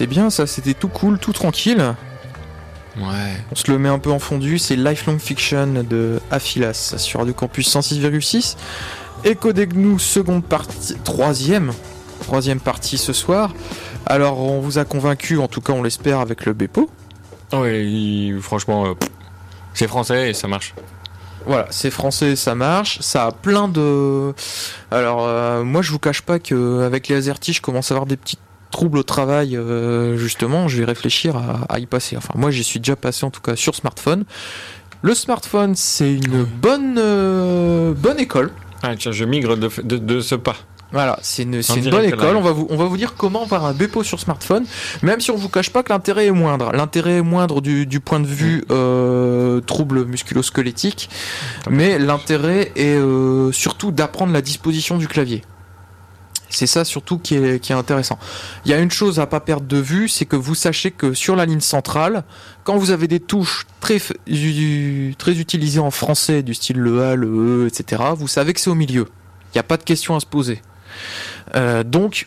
[0.00, 1.94] C'était bien, ça, c'était tout cool, tout tranquille.
[2.96, 3.34] Ouais.
[3.52, 7.34] On se le met un peu en fondu, c'est Lifelong Fiction de Aphilas sur Radio
[7.34, 8.56] Campus 106,6.
[9.24, 11.72] Et Codegnou, seconde partie, troisième,
[12.22, 13.52] troisième partie ce soir.
[14.06, 16.88] Alors, on vous a convaincu, en tout cas, on l'espère, avec le Bepo.
[17.52, 18.94] Il- franchement, euh,
[19.74, 20.72] c'est français et ça marche.
[21.44, 23.00] Voilà, c'est français, ça marche.
[23.02, 24.32] Ça a plein de.
[24.90, 28.06] Alors, euh, moi, je vous cache pas que avec les AZERTY, je commence à avoir
[28.06, 28.38] des petits
[28.70, 29.56] troubles au travail.
[29.56, 32.16] euh, justement, je vais réfléchir à, à y passer.
[32.16, 34.24] Enfin, moi, j'y suis déjà passé, en tout cas, sur smartphone.
[35.02, 38.50] Le smartphone, c'est une bonne, euh, bonne école.
[38.82, 40.56] Ah, tiens, je migre de, de, de ce pas.
[40.92, 42.36] Voilà, c'est une, c'est une direct bonne école.
[42.36, 44.64] On va, vous, on va vous dire comment avoir un Bepo sur smartphone,
[45.02, 46.72] même si on vous cache pas que l'intérêt est moindre.
[46.72, 51.08] L'intérêt est moindre du, du point de vue euh, trouble musculo-squelettique,
[51.70, 55.42] mais l'intérêt est euh, surtout d'apprendre la disposition du clavier.
[56.50, 58.18] C'est ça surtout qui est, intéressant.
[58.64, 61.14] Il y a une chose à pas perdre de vue, c'est que vous sachez que
[61.14, 62.24] sur la ligne centrale,
[62.64, 67.64] quand vous avez des touches très, très utilisées en français, du style le A, le
[67.64, 69.06] E, etc., vous savez que c'est au milieu.
[69.46, 70.60] Il n'y a pas de question à se poser.
[71.54, 72.26] Euh, donc,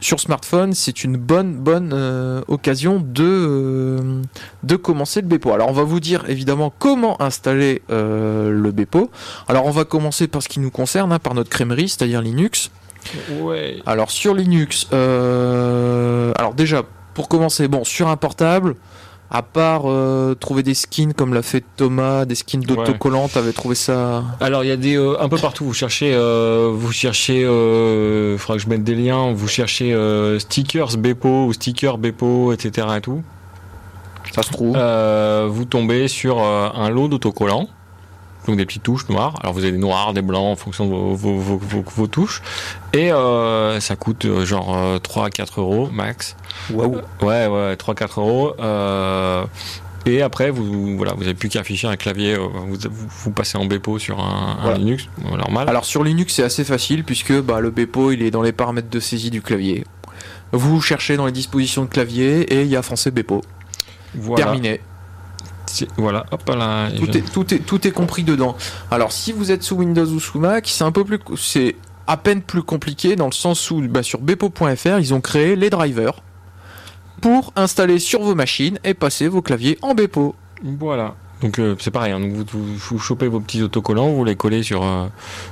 [0.00, 4.22] sur smartphone, c'est une bonne bonne euh, occasion de euh,
[4.62, 5.52] de commencer le Bepo.
[5.52, 9.10] Alors, on va vous dire évidemment comment installer le Bepo.
[9.48, 12.70] Alors, on va commencer par ce qui nous concerne, hein, par notre crèmerie, c'est-à-dire Linux.
[13.40, 13.82] Ouais.
[13.86, 16.82] Alors, sur Linux, euh, alors déjà
[17.14, 18.76] pour commencer, bon, sur un portable.
[19.32, 23.76] À part euh, trouver des skins comme l'a fait Thomas, des skins d'autocollants, t'avais trouvé
[23.76, 25.64] ça Alors il y a des euh, un peu partout.
[25.64, 27.44] Vous cherchez, euh, vous cherchez.
[27.44, 29.32] Euh, faudra que je mette des liens.
[29.32, 29.94] Vous cherchez
[30.40, 32.88] stickers Bepo ou stickers Bepo, etc.
[32.96, 33.22] Et tout.
[34.32, 34.76] Ça se trouve.
[35.48, 37.68] Vous tombez sur un lot d'autocollants.
[38.46, 39.34] Donc des petites touches noires.
[39.42, 42.06] Alors vous avez des noirs, des blancs en fonction de vos, vos, vos, vos- vos
[42.06, 42.42] touches.
[42.92, 46.36] Et euh, ça coûte euh, genre euh, 3 à 4 euros max.
[46.72, 46.96] Waouh.
[47.22, 48.54] Ouais, ouais, 3-4 euros.
[48.58, 49.44] Euh,
[50.06, 52.34] et après, vous voilà, vous avez plus qu'à afficher un clavier.
[52.34, 54.74] euh, Vous, vous, passez en Bepo sur un.
[54.78, 55.68] Linux, normal.
[55.68, 58.88] Alors sur Linux c'est assez facile puisque bah, le Bepo il est dans les paramètres
[58.88, 59.84] de saisie du clavier.
[60.52, 63.42] Vous cherchez dans les dispositions de clavier et il y a français Bepo.
[64.14, 64.44] voilà.
[64.44, 64.80] Terminé.
[65.96, 66.88] Voilà, hop là.
[66.96, 68.56] Tout je- est, tout, est, tout est compris dedans.
[68.90, 72.16] Alors si vous êtes sous Windows ou sous Mac, c'est un peu plus c'est à
[72.16, 76.14] peine plus compliqué dans le sens où bah, sur bepo.fr ils ont créé les drivers
[77.20, 80.34] pour installer sur vos machines et passer vos claviers en Bepo.
[80.64, 81.14] Voilà.
[81.42, 82.44] Donc euh, c'est pareil, hein, donc vous,
[82.76, 85.06] vous, chopez vos petits autocollants, vous les collez sur, euh,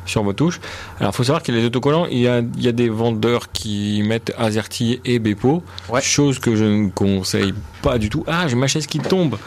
[0.05, 0.61] sur vos touches.
[1.01, 3.51] Alors il faut savoir que les autocollants, il y a, il y a des vendeurs
[3.53, 6.03] qui mettent Azerty et Bepo, Ouais.
[6.03, 8.23] chose que je ne conseille pas du tout.
[8.27, 9.39] Ah, j'ai ma chaise qui tombe,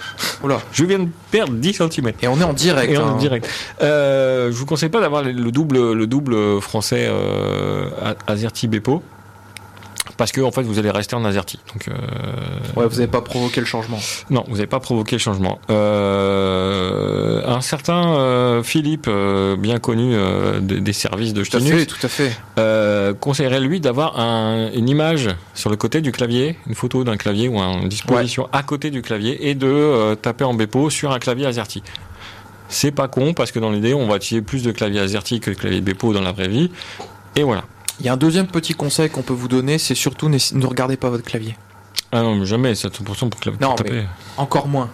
[0.43, 0.59] Oula.
[0.71, 2.11] je viens de perdre 10 cm.
[2.21, 2.91] Et on est en direct.
[2.91, 3.17] Et en hein.
[3.17, 3.47] direct.
[3.81, 7.89] Euh, je vous conseille pas d'avoir le- le double, le double français euh,
[8.27, 9.03] Azerty Bepo.
[10.21, 11.57] Parce que en fait vous allez rester en Azerty.
[11.73, 11.93] Donc euh,
[12.75, 13.97] Ouais, vous n'avez pas provoqué le changement.
[14.29, 15.57] non, vous n'avez pas provoqué le changement.
[15.69, 19.09] Euh, un certain euh, Philippe,
[19.57, 20.13] bien connu
[20.61, 23.19] des, des services de Tout à Linux, fait, tout à fait.
[23.19, 27.47] conseillerait lui d'avoir un- une image sur le côté du clavier, une photo d'un clavier
[27.47, 31.47] ou une disposition à côté du clavier et de taper en Bepo sur un clavier
[31.47, 31.81] AZERTY.
[32.69, 35.49] C'est pas con parce que dans l'idée, on va utiliser plus de clavier AZERTY que
[35.51, 36.71] de clavier Bepo dans la vraie vie.
[37.35, 37.63] Et voilà.
[38.01, 40.65] Il y a un deuxième petit conseil qu'on peut vous donner, c'est surtout ne, ne
[40.65, 41.55] regardez pas votre clavier.
[42.11, 43.59] Ah non, mais jamais, c'est 100% pour clavier.
[43.61, 43.75] Non.
[44.37, 44.89] Encore moins.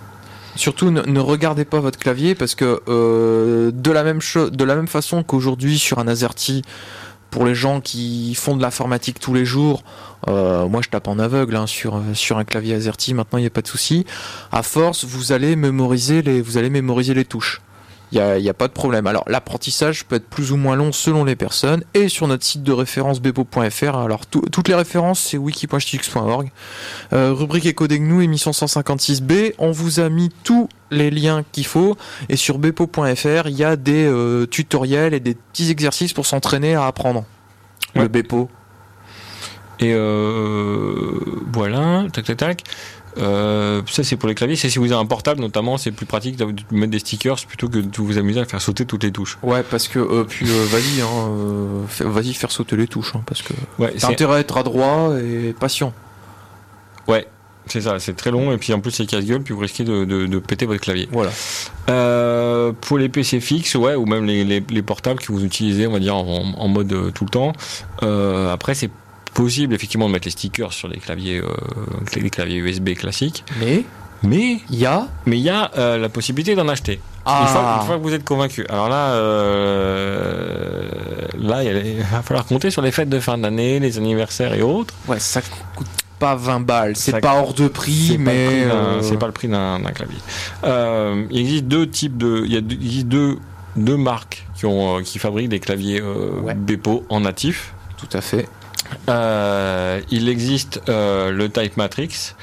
[0.57, 4.63] Surtout ne, ne regardez pas votre clavier parce que euh, de la même chose, de
[4.65, 6.63] la même façon qu'aujourd'hui sur un AZERTY,
[7.29, 9.83] pour les gens qui font de l'informatique tous les jours,
[10.27, 13.13] euh, moi je tape en aveugle hein, sur sur un clavier AZERTY.
[13.13, 14.05] Maintenant il n'y a pas de souci.
[14.51, 17.61] À force, vous allez mémoriser les vous allez mémoriser les touches.
[18.13, 19.05] Il n'y a, pas de problème.
[19.05, 21.83] Alors l'apprentissage peut être plus ou moins long selon les personnes.
[21.93, 26.49] Et sur notre site de référence bepo.fr, alors tout- toutes les références c'est wiki.stix.org.
[27.11, 29.53] Euh, rubrique Ecodegnou, émission 156B.
[29.57, 31.97] On vous a mis tous les liens qu'il faut.
[32.29, 36.75] Et sur bepo.fr, il y a des euh, tutoriels et des petits exercices pour s'entraîner
[36.75, 37.25] à apprendre.
[37.93, 38.07] Le.
[38.07, 38.49] Bepo.
[39.79, 41.19] Et euh,
[41.53, 42.63] voilà, tac tac tac.
[43.19, 44.55] Euh, ça c'est pour les claviers.
[44.55, 47.67] C'est si vous avez un portable notamment, c'est plus pratique de mettre des stickers plutôt
[47.69, 49.37] que de vous amuser à faire sauter toutes les touches.
[49.43, 53.41] Ouais, parce que euh, puis euh, vas-y, hein, vas-y faire sauter les touches, hein, parce
[53.41, 55.93] que Ouais, t'as intérêt à être adroit et patient.
[57.69, 60.05] c'est ça, c'est très long et puis en plus c'est casse-gueule, puis vous risquez de,
[60.05, 61.09] de, de péter votre clavier.
[61.11, 61.31] Voilà.
[61.89, 65.85] Euh, pour les PC fixes, ouais, ou même les, les, les portables que vous utilisez,
[65.85, 67.51] on va dire en, en mode euh, tout le temps.
[68.03, 68.89] Euh, après, c'est
[69.37, 71.47] possible effectivement de mettre les stickers sur les claviers, euh,
[72.15, 73.83] les claviers USB classiques, Mais
[74.23, 76.93] mais il y a mais il y a euh, la possibilité d'en acheter.
[77.27, 78.65] Une, fois, ah une fois que vous êtes convaincu.
[78.69, 80.89] Alors là, euh,
[81.37, 84.93] là, il va falloir compter sur les fêtes de fin d'année, les anniversaires et autres.
[85.07, 85.41] ouais ça
[85.75, 85.87] coûte
[86.19, 86.95] pas 20 balles.
[86.95, 88.65] C'est pas hors de prix, mais
[89.01, 90.17] c'est pas le prix d'un clavier.
[91.29, 93.37] Il existe deux types de, il y a deux, il existe deux,
[93.75, 96.55] deux marques qui ont, qui fabriquent des claviers Ouais.
[96.55, 97.73] Bepo en natif.
[97.97, 98.47] tout à fait.
[99.09, 102.33] Euh, il existe euh, le Type Matrix,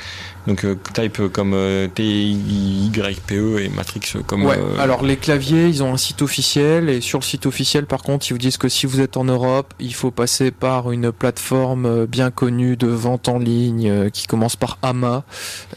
[0.46, 4.44] donc euh, Type comme euh, T-Y-P-E et Matrix comme.
[4.44, 4.56] Ouais.
[4.58, 8.02] euh, Alors les claviers, ils ont un site officiel et sur le site officiel, par
[8.02, 11.12] contre, ils vous disent que si vous êtes en Europe, il faut passer par une
[11.12, 15.24] plateforme bien connue de vente en ligne euh, qui commence par AMA,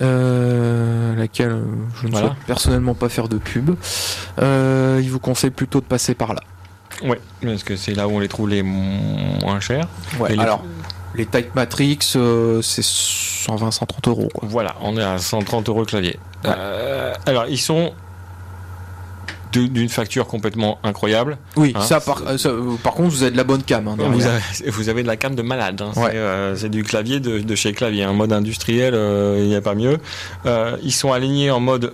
[0.01, 1.61] euh, laquelle
[2.01, 2.27] je ne Voilà.
[2.27, 3.71] souhaite personnellement pas faire de pub.
[4.41, 6.41] Euh, ils vous conseillent plutôt de passer par là.
[7.03, 9.87] Ouais, parce que c'est là où on les trouve les moins chers.
[10.19, 10.33] Ouais.
[10.35, 10.63] Les- Alors
[11.15, 14.29] les Type Matrix, euh, c'est 120-130 euros.
[14.33, 14.47] Quoi.
[14.51, 16.19] Voilà, on est à 130 euros le clavier.
[16.43, 16.51] Ouais.
[16.55, 17.91] Euh, alors, ils sont
[19.53, 21.39] d'une facture complètement incroyable.
[21.55, 22.51] Oui, Hein, ça, par, euh, ça,
[22.83, 23.87] par contre, vous avez de la bonne cam.
[23.87, 23.95] hein.
[23.97, 25.81] Vous avez, vous avez de la cam de malade.
[25.81, 25.91] hein.
[25.99, 26.09] Ouais.
[26.11, 28.03] C'est, euh, du clavier de, de chez clavier.
[28.03, 28.93] Un mode industriel,
[29.39, 29.97] il n'y a pas mieux.
[30.83, 31.91] Ils sont alignés en mode.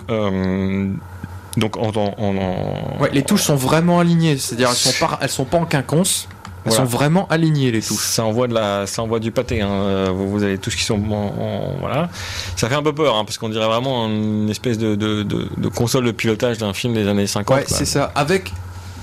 [1.57, 5.45] Donc en, en- Ouais, les touches sont vraiment alignées, c'est-à-dire elles sont pas, elles sont
[5.45, 6.27] pas en quinconce,
[6.65, 6.77] elles Voilà.
[6.77, 7.97] sont vraiment alignées les touches.
[8.05, 9.61] Ça envoie de la, ça envoie du pâté.
[9.61, 9.69] hein.
[9.69, 12.09] Euh, Vous, vous avez tous qui sont en, voilà.
[12.55, 15.49] Ça fait un peu peur hein, parce qu'on dirait vraiment une espèce de, de, de-
[15.55, 17.57] de console de pilotage d'un film des années 50.
[17.57, 18.11] Ouais, c'est ça.
[18.15, 18.51] Avec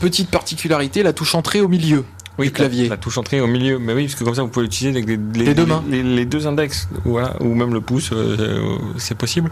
[0.00, 2.04] petite particularité, la touche entrée au milieu
[2.40, 2.84] oui, du clavier.
[2.84, 4.96] La, la touche entrée au milieu, mais oui, parce que comme ça vous pouvez l'utiliser
[4.98, 5.82] avec les, les, Les deux mains.
[5.88, 9.50] les, les deux index, voilà, ou même le pouce, euh, c'est possible.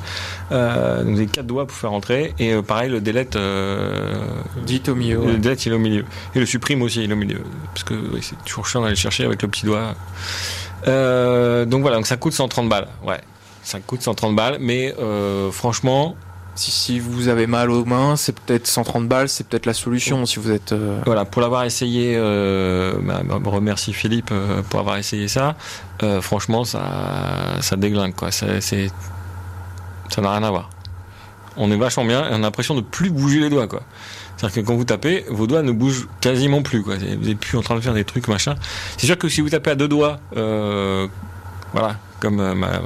[0.53, 4.27] Euh, donc vous avez quatre doigts pour faire entrer, et euh, pareil le delete, euh,
[4.67, 5.21] Dites au milieu.
[5.25, 7.41] le delete il est au milieu, et le supprime aussi il est au milieu,
[7.75, 9.95] parce que oui, c'est toujours chiant d'aller le chercher avec le petit doigt.
[10.87, 13.21] Euh, donc voilà, donc ça coûte 130 balles, ouais.
[13.63, 16.17] Ça coûte 130 balles, mais euh, franchement,
[16.59, 20.41] Si, vous avez mal aux mains, c'est peut-être 130 balles, c'est peut-être la solution si
[20.41, 20.73] vous êtes.
[20.73, 25.55] euh, Voilà, pour l'avoir essayé, euh, bah, bah, remercie Philippe euh, pour avoir essayé ça.
[26.03, 26.81] Euh, franchement, ça,
[27.61, 28.33] ça déglingue quoi.
[28.33, 30.71] Ça, n'a rien à voir.
[31.57, 33.83] On est vachement bien et on a l'impression de plus bouger les doigts quoi.
[34.37, 36.97] C'est-à-dire que quand vous tapez, vos doigts ne bougent quasiment plus quoi.
[36.97, 38.57] Vous n'êtes plus en train de faire des trucs machin.
[38.97, 42.81] C'est sûr que si vous tapez à deux doigts, voilà, comme ma,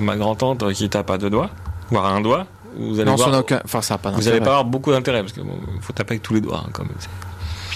[0.00, 1.50] ma grand-tante qui tape à deux doigts,
[1.90, 2.46] voire à un doigt,
[2.78, 3.60] vous allez Non, voir, aucun.
[3.64, 6.34] Enfin, ça pas vous allez pas avoir beaucoup d'intérêt parce bon, faut taper avec tous
[6.34, 6.92] les doigts hein, quand même.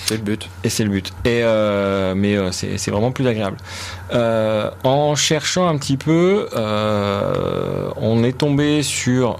[0.07, 0.49] C'est le but.
[0.65, 1.13] Et c'est le but.
[1.25, 3.57] Et euh, mais euh, c'est vraiment plus agréable.
[4.13, 9.39] Euh, en cherchant un petit peu, on est tombé sur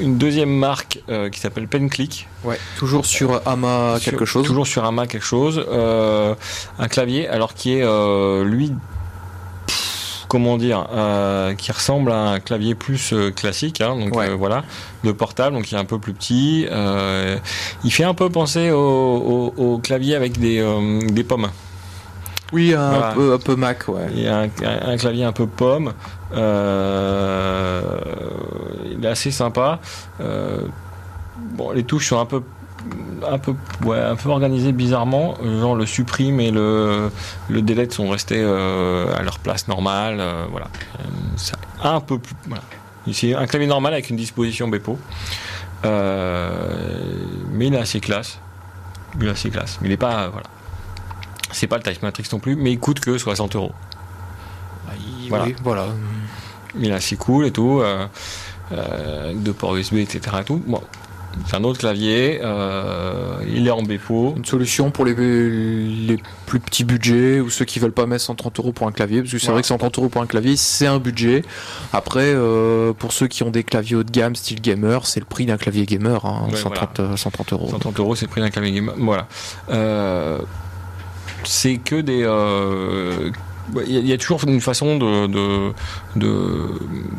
[0.00, 1.00] une deuxième marque
[1.32, 2.28] qui s'appelle PenClick.
[2.44, 2.58] Ouais.
[2.78, 4.46] Toujours sur AMA Sur- quelque chose.
[4.46, 5.64] Toujours sur AMA quelque chose.
[6.78, 7.84] Un clavier, alors qui est
[8.44, 8.72] lui,
[10.30, 14.28] comment dire, euh, qui ressemble à un clavier plus euh, classique, hein, donc Ouais.
[14.30, 14.62] euh, voilà,
[15.02, 16.68] de portable, donc il est un peu plus petit.
[16.70, 17.36] Euh,
[17.82, 20.64] il fait un peu penser au, au- au clavier avec des,
[21.10, 21.48] des pommes.
[22.52, 23.12] Oui, un, Voilà.
[23.12, 24.06] peu, un peu Mac, ouais.
[24.14, 24.46] Il y a
[24.86, 25.92] un, clavier un peu pomme.
[26.32, 26.38] Il
[29.04, 29.80] est assez sympa.
[30.20, 32.42] Bon, les touches sont un peu
[33.30, 33.54] un peu
[33.84, 37.10] ouais, un peu organisées bizarrement genre le supprime et le
[37.48, 40.68] le delete sont restés euh, à leur place normale euh, voilà
[40.98, 41.02] Euh,
[41.36, 42.62] ça- un peu plus voilà
[43.06, 44.98] ici un clavier normal avec une disposition Bepo
[45.84, 47.14] Euh,
[47.52, 48.38] mais il est assez classe
[49.20, 50.46] il est assez classe mais il est pas voilà
[51.52, 53.72] c'est pas le Type Matrix non plus mais il coûte que 60 euros
[55.28, 55.44] Voilà.
[55.44, 55.86] Oui, voilà.
[56.78, 57.82] il est assez cool et tout,
[58.70, 60.38] avec deux ports USB, etc.
[60.40, 60.62] Et tout.
[60.66, 60.80] Bon,
[61.52, 64.34] un autre clavier, euh, il est en Bepo.
[64.36, 68.58] Une solution pour les, les plus petits budgets ou ceux qui veulent pas mettre 130
[68.58, 70.86] euros pour un clavier, parce que c'est vrai que 130 euros pour un clavier, c'est
[70.86, 71.42] un budget.
[71.92, 75.26] Après, euh, pour ceux qui ont des claviers haut de gamme, style gamer, c'est le
[75.26, 77.68] prix d'un clavier gamer, hein, Ouais, 130, euh, 130 euros.
[77.70, 78.92] 130 euros, c'est le prix d'un clavier game.
[78.98, 79.26] Voilà.
[79.70, 80.38] Euh,
[81.44, 82.24] c'est que des.
[83.86, 85.72] Il y, a- toujours une façon de, de,
[86.16, 86.68] de-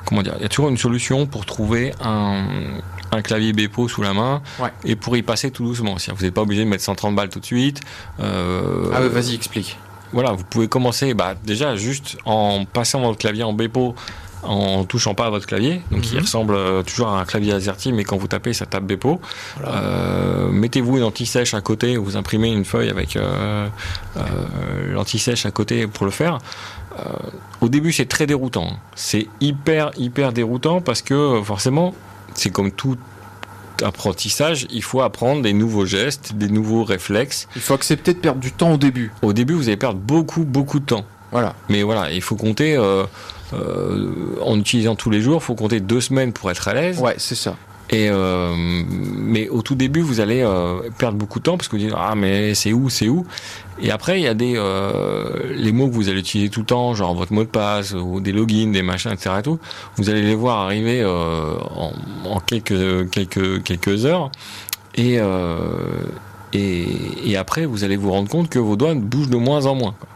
[0.06, 2.44] comment dire, il y a toujours une solution pour trouver un,
[3.12, 4.70] un clavier Bepo sous la main Ouais.
[4.86, 5.96] et pour y passer tout doucement.
[6.16, 7.82] Vous n'êtes pas obligé de mettre 130 balles tout de suite.
[8.20, 9.78] Euh, Ah vas-y, explique.
[10.14, 13.96] Voilà, vous pouvez commencer bah, déjà juste en passant votre clavier en Bepo
[14.44, 16.22] en touchant pas à votre clavier, donc il Mhm.
[16.22, 19.22] ressemble euh, toujours à un clavier AZERTY, mais quand vous tapez, ça tape Bepo.
[19.58, 19.78] Voilà.
[19.78, 23.68] Euh, Mettez-vous une anti-sèche à côté, vous imprimez une feuille avec euh,
[24.18, 24.22] euh,
[24.94, 26.40] l'anti-sèche à côté pour le faire.
[27.62, 28.68] Au début, c'est très déroutant.
[28.96, 31.94] C'est hyper, hyper déroutant parce que forcément,
[32.36, 32.98] c'est comme tout
[33.84, 37.48] apprentissage, il faut apprendre des nouveaux gestes, des nouveaux réflexes.
[37.56, 39.12] Il faut accepter de perdre du temps au début.
[39.22, 41.06] Au début, vous allez perdre beaucoup, beaucoup de temps.
[41.32, 41.56] Voilà.
[41.70, 43.06] Mais voilà, il faut compter, euh,
[43.54, 47.00] en utilisant tous les jours, il faut compter deux semaines pour être à l'aise.
[47.00, 47.56] Ouais, c'est ça.
[47.94, 48.54] Et euh,
[48.88, 51.94] mais au tout début, vous allez euh, perdre beaucoup de temps parce que vous dites
[51.94, 53.26] ah mais c'est où, c'est où?
[53.82, 56.68] Et après, il y a des euh, les mots que vous allez utiliser tout le
[56.68, 59.36] temps, genre votre mot de passe ou des logins, des machins, etc.
[59.40, 59.60] Et tout.
[59.98, 61.92] Vous allez les voir arriver euh, en,
[62.30, 64.32] en quelques quelques quelques heures.
[64.96, 65.58] Et, euh,
[66.54, 66.86] et
[67.26, 69.96] et après, vous allez vous rendre compte que vos doigts bougent de moins en moins.
[70.00, 70.08] quoi.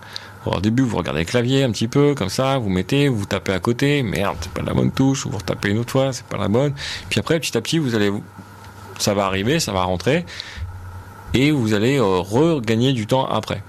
[0.46, 3.54] Au début, vous regardez le clavier un petit peu, comme ça, vous mettez, vous tapez
[3.54, 6.26] à côté, merde, c'est pas la bonne touche, ou vous retapez une autre fois, c'est
[6.26, 6.74] pas la bonne.
[7.10, 8.12] Puis après, petit à petit, vous allez,
[9.00, 10.26] ça va arriver, ça va rentrer,
[11.34, 13.64] et vous allez euh, regagner du temps après.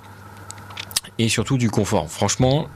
[1.18, 2.10] Et surtout du confort.
[2.10, 2.68] Franchement,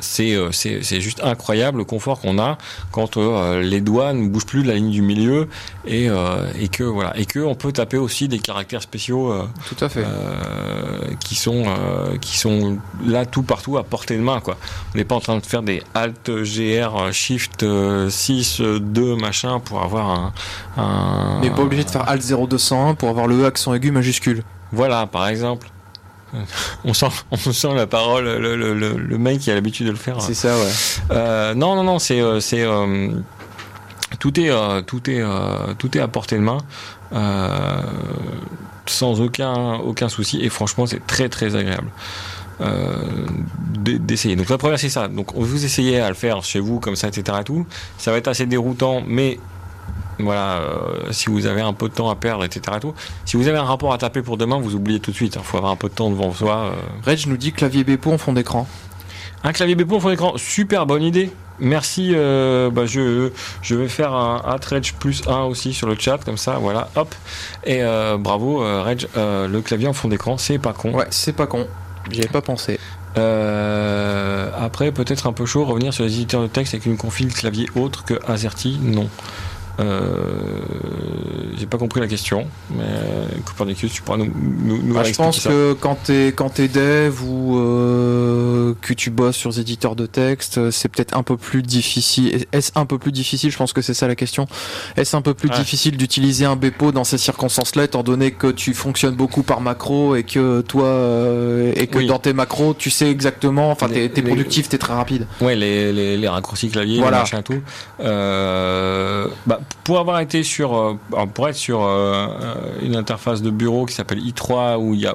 [0.00, 2.56] c'est euh, c'est c'est juste incroyable le confort qu'on a
[2.92, 5.48] quand euh, les doigts ne bougent plus de la ligne du milieu
[5.86, 9.44] et euh, et que voilà et que on peut taper aussi des caractères spéciaux euh,
[9.68, 10.04] Tout à fait.
[10.04, 14.56] euh, qui sont euh, qui sont là tout partout à portée de main quoi.
[14.94, 19.16] On n'est pas en train de faire des Alt GR Shift euh, 6 euh, 2
[19.16, 20.32] machin pour avoir un,
[20.76, 23.90] un On n'est pas obligé de faire Alt 0201 pour avoir le E accent aigu
[23.90, 24.42] majuscule.
[24.72, 25.68] voilà par exemple.
[26.84, 29.92] On sent, on sent la parole, le, le, le, le mec qui a l'habitude de
[29.92, 30.20] le faire.
[30.20, 30.70] C'est ça, ouais.
[31.10, 33.08] Euh, non, non, non, c'est, euh, c'est, euh,
[34.20, 35.22] tout est, euh, tout est,
[35.78, 36.58] tout est à portée de main,
[38.86, 40.40] sans aucun, aucun souci.
[40.42, 41.88] Et franchement, c'est très, très agréable.
[43.84, 44.36] d'essayer.
[44.36, 45.08] Donc la première c'est ça.
[45.08, 47.38] Donc vous essayez à le faire chez vous comme ça, etc.
[47.40, 47.66] Et tout.
[47.98, 49.38] Ça va être assez déroutant, mais
[50.18, 52.62] voilà, euh, si vous avez un peu de temps à perdre, etc.
[52.76, 52.94] Et tout.
[53.24, 55.36] Si vous avez un rapport à taper pour demain, vous oubliez tout de suite.
[55.36, 56.56] Il faut avoir un peu de temps devant soi.
[56.56, 56.70] euh,
[57.04, 58.66] Reg nous dit clavier Bepo en fond d'écran.
[59.44, 61.30] un clavier Bepo en fond d'écran, super bonne idée.
[61.60, 62.12] Merci.
[62.14, 63.30] euh, bah, je,
[63.62, 64.40] je vais faire un
[64.70, 67.14] Reg plus 1 aussi sur le chat, comme ça, voilà, hop.
[67.64, 70.92] Et euh, bravo, Reg, le clavier en fond d'écran, c'est pas con.
[70.94, 71.66] Ouais, c'est pas con.
[72.10, 72.78] J'y avais pas pensé.
[74.56, 77.66] Après, peut-être un peu chaud, revenir sur les éditeurs de texte avec une config clavier
[77.74, 79.08] autre que AZERTY, non.
[79.80, 80.60] Euh,
[81.56, 84.30] j'ai pas compris la question, mais euh, Copernicus, tu pourras nous,
[84.62, 85.48] nous, nous Bah, je pense ça.
[85.50, 90.06] que quand t'es quand t'es dev ou euh, que tu bosses sur des éditeurs de
[90.06, 92.44] texte, c'est peut-être un peu plus difficile.
[92.52, 93.50] Est-ce un peu plus difficile?
[93.50, 94.46] Je pense que c'est ça la question.
[94.96, 95.56] Est-ce un peu plus Ouais.
[95.56, 100.14] difficile d'utiliser un Bepo dans ces circonstances-là, étant donné que tu fonctionnes beaucoup par macro
[100.16, 102.06] et que toi euh, et que Oui.
[102.06, 103.70] dans tes macros, tu sais exactement.
[103.70, 105.26] Enfin, t'es t'es les- productif, t'es très rapide?
[105.40, 107.18] Ouais, les, les, les raccourcis clavier, Voilà.
[107.18, 107.60] les machins, tout.
[108.00, 113.86] Euh, bah, pour avoir été sur, euh, être sur euh, euh, une interface de bureau
[113.86, 115.14] qui s'appelle i3 où il y a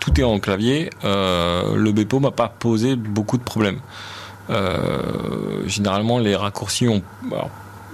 [0.00, 3.78] tout est en clavier, le Bepo m'a pas posé beaucoup de problèmes.
[5.66, 7.02] Généralement, les raccourcis ont,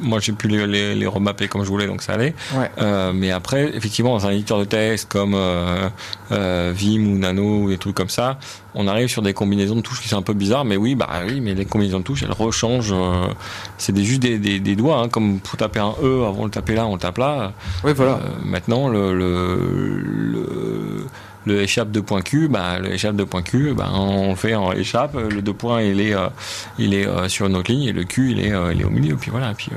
[0.01, 2.35] moi j'ai pu les, les, les remapper comme je voulais, donc ça allait.
[2.55, 2.71] Ouais.
[2.81, 5.89] Euh, mais après, effectivement, dans un éditeur de texte comme euh,
[6.33, 8.39] euh, Vim ou Nano ou des trucs comme ça,
[8.75, 10.65] on arrive sur des combinaisons de touches qui sont un peu bizarres.
[10.65, 12.93] Mais oui, bah oui, mais les combinaisons de touches, elles rechangent.
[12.93, 13.27] euh,
[13.77, 16.45] c'est des, juste des, des, des doigts, hein, comme pour taper un E, avant de
[16.45, 17.53] le taper là, on le tape là.
[17.85, 18.13] Oui, voilà.
[18.13, 21.07] Euh, maintenant, le, le, le,
[21.49, 24.73] le échappe de point Q, bah, le échappe de point Q, bah, on fait en
[24.73, 25.15] échappe.
[25.15, 26.29] Le deux points, il est, euh,
[26.79, 28.85] il est euh, sur une autre ligne et le Q, il est, euh, il est
[28.85, 29.17] au milieu.
[29.17, 29.55] Puis voilà.
[29.55, 29.71] Puis,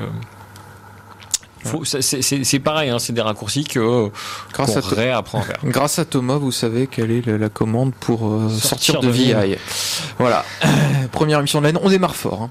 [2.43, 4.09] c'est- pareil, hein, c'est des raccourcis que
[4.53, 5.57] Grâce qu'on à, To- réapprend à faire.
[5.64, 9.07] grâce à Thomas, vous savez quelle est la, la commande pour euh, sortir, Sortir de
[9.07, 9.55] de VI.
[10.20, 10.43] Voilà.
[11.12, 11.80] Première émission de l'année.
[11.84, 12.43] On démarre fort.
[12.43, 12.49] hein.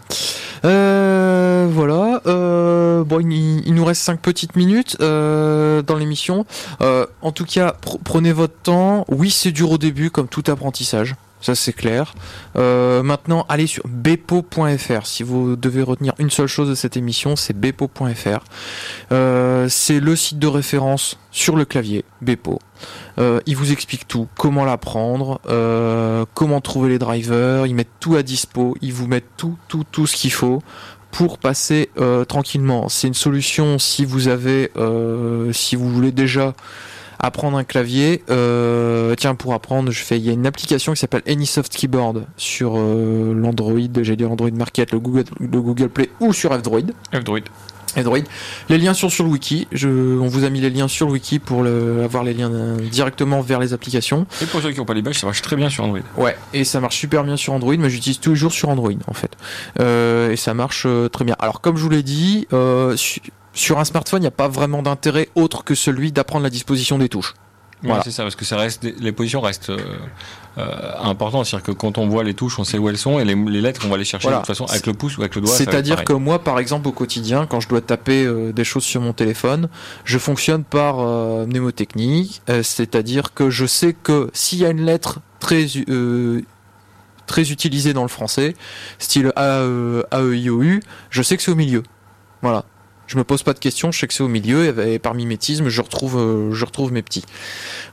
[0.65, 2.21] Euh, voilà.
[2.27, 6.45] Euh, bon, il, il nous reste cinq petites minutes euh, dans l'émission.
[6.83, 9.05] Euh, en tout cas, pr- prenez votre temps.
[9.09, 11.15] Oui, c'est dur au début, comme tout apprentissage.
[11.41, 12.15] Ça, c'est clair.
[12.57, 15.07] Euh, maintenant, allez sur bepo.fr.
[15.07, 18.45] Si vous devez retenir une seule chose de cette émission, c'est bepo.fr.
[19.13, 22.59] Euh, c'est le site de référence sur le clavier, Bepo.
[23.19, 28.17] Euh, il vous explique tout, comment l'apprendre, euh, comment trouver les drivers, ils mettent tout
[28.17, 30.61] à dispo, ils vous mettent tout, tout, tout ce qu'il faut
[31.11, 32.89] pour passer euh, tranquillement.
[32.89, 36.55] C'est une solution si vous avez, euh, si vous voulez déjà
[37.21, 38.23] apprendre un clavier.
[38.31, 42.25] Euh, tiens, pour apprendre, je fais, il y a une application qui s'appelle AnySoft Keyboard
[42.37, 46.93] sur euh, l'Android, j'ai dit l'Android Market, le Google, le Google Play ou sur F-Droid.
[47.13, 47.45] F-Droid.
[47.97, 48.19] Android.
[48.69, 49.67] Les liens sont sur le wiki.
[49.73, 52.77] Je, on vous a mis les liens sur le wiki pour le, avoir les liens
[52.91, 54.27] directement vers les applications.
[54.43, 56.01] Et pour ceux qui n'ont pas les badges, ça marche très bien sur Android.
[56.17, 56.37] Ouais.
[56.53, 59.33] Et ça marche super bien sur Android, mais j'utilise toujours sur Android en fait.
[59.81, 61.37] Euh, et ça marche très bien.
[61.39, 62.97] Alors comme je vous l'ai dit, euh,
[63.53, 66.99] sur un smartphone, il n'y a pas vraiment d'intérêt autre que celui d'apprendre la disposition
[66.99, 67.35] des touches.
[67.83, 68.03] Ouais, Voilà.
[68.03, 69.79] c'est ça, parce que ça reste, les positions restent euh,
[70.59, 71.47] euh, importantes.
[71.47, 73.61] C'est-à-dire que quand on voit les touches, on sait où elles sont, et les, les
[73.63, 74.39] lettres, on va les chercher Voilà.
[74.39, 75.55] de toute façon avec le pouce ou avec le doigt.
[75.55, 79.01] C'est-à-dire que moi, par exemple, au quotidien, quand je dois taper euh, des choses sur
[79.01, 79.71] mon téléphone,
[80.05, 80.99] je fonctionne par
[81.47, 82.43] mnémotechnique.
[82.63, 85.67] C'est-à-dire que je sais que s'il y a une lettre très
[87.27, 88.57] très utilisée dans le français,
[88.99, 91.83] style A, E, A, E, I, O, U, je sais que c'est au milieu.
[92.43, 92.65] Voilà.
[93.11, 95.69] Je me pose pas de questions, je sais que c'est au milieu et, par mimétisme,
[95.69, 97.25] je retrouve, euh, je retrouve mes petits.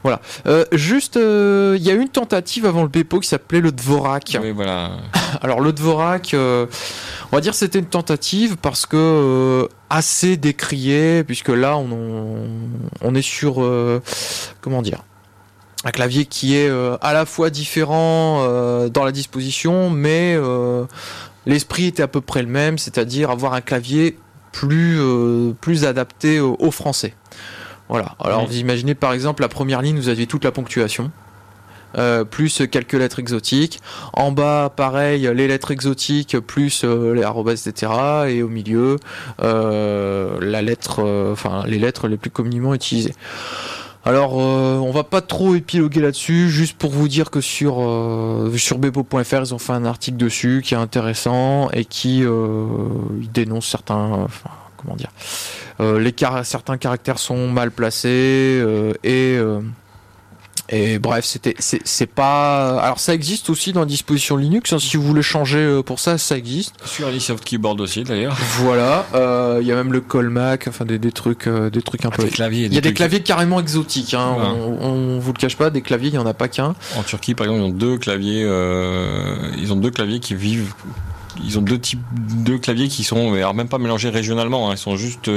[0.04, 0.22] Voilà.
[0.46, 4.38] Euh, juste, euh, il y a une tentative avant le Bepo qui s'appelait le Dvorak.
[4.40, 4.92] Oui, voilà.
[5.42, 6.68] Alors le Dvorak, on
[7.32, 12.48] va dire c'était une tentative parce que assez décrié, puisque là on,
[13.02, 13.56] on est sur,
[14.62, 15.04] comment dire
[15.84, 16.70] un clavier qui est
[17.02, 18.46] à la fois différent
[18.90, 20.38] dans la disposition, mais
[21.48, 24.20] l'esprit était à peu près le même, c'est-à-dire avoir un clavier
[24.58, 27.14] plus, euh, plus adapté au, français.
[27.90, 28.16] Voilà.
[28.20, 31.12] Alors vous imaginez par exemple la première ligne, vous aviez toute la ponctuation.
[31.98, 33.80] Euh, plus quelques lettres exotiques.
[34.14, 37.92] En bas, pareil, les lettres exotiques plus euh, les arrobas, etc.
[38.30, 38.98] Et au milieu,
[39.40, 43.14] la lettre, enfin les lettres les plus communément utilisées.
[44.08, 48.56] Alors, euh, on va pas trop épiloguer là-dessus, juste pour vous dire que sur euh,
[48.56, 52.68] sur bebo.fr, ils ont fait un article dessus qui est intéressant et qui euh,
[53.34, 55.12] dénonce certains, enfin, comment dire,
[55.82, 58.64] les certains caractères sont mal placés
[59.04, 59.38] et
[60.70, 62.80] et bref, c'était, c'est pas.
[62.82, 64.74] Alors ça existe aussi dans la disposition Linux.
[64.74, 64.80] Hein.
[64.80, 66.76] si vous voulez changer euh, pour ça, ça existe.
[66.86, 68.38] Sur Soft Keyboard aussi d'ailleurs.
[68.58, 69.06] Voilà.
[69.16, 72.10] Euh, il y a même le Colmac, enfin des, des trucs, euh, des trucs un
[72.12, 72.26] ah, peu.
[72.26, 72.66] claviers.
[72.66, 74.14] Il y a des claviers carrément exotiques.
[74.14, 74.36] Hein.
[74.38, 76.76] On, on, vous le cache pas, des claviers, il y en a pas qu'un.
[76.98, 78.42] En Turquie, par exemple, ils ont deux claviers.
[79.58, 80.74] ils ont deux claviers qui vivent
[81.46, 82.02] ils ont deux types
[82.44, 84.70] de claviers qui sont alors même pas mélangés régionalement.
[84.70, 84.74] Hein.
[84.74, 85.30] ils sont juste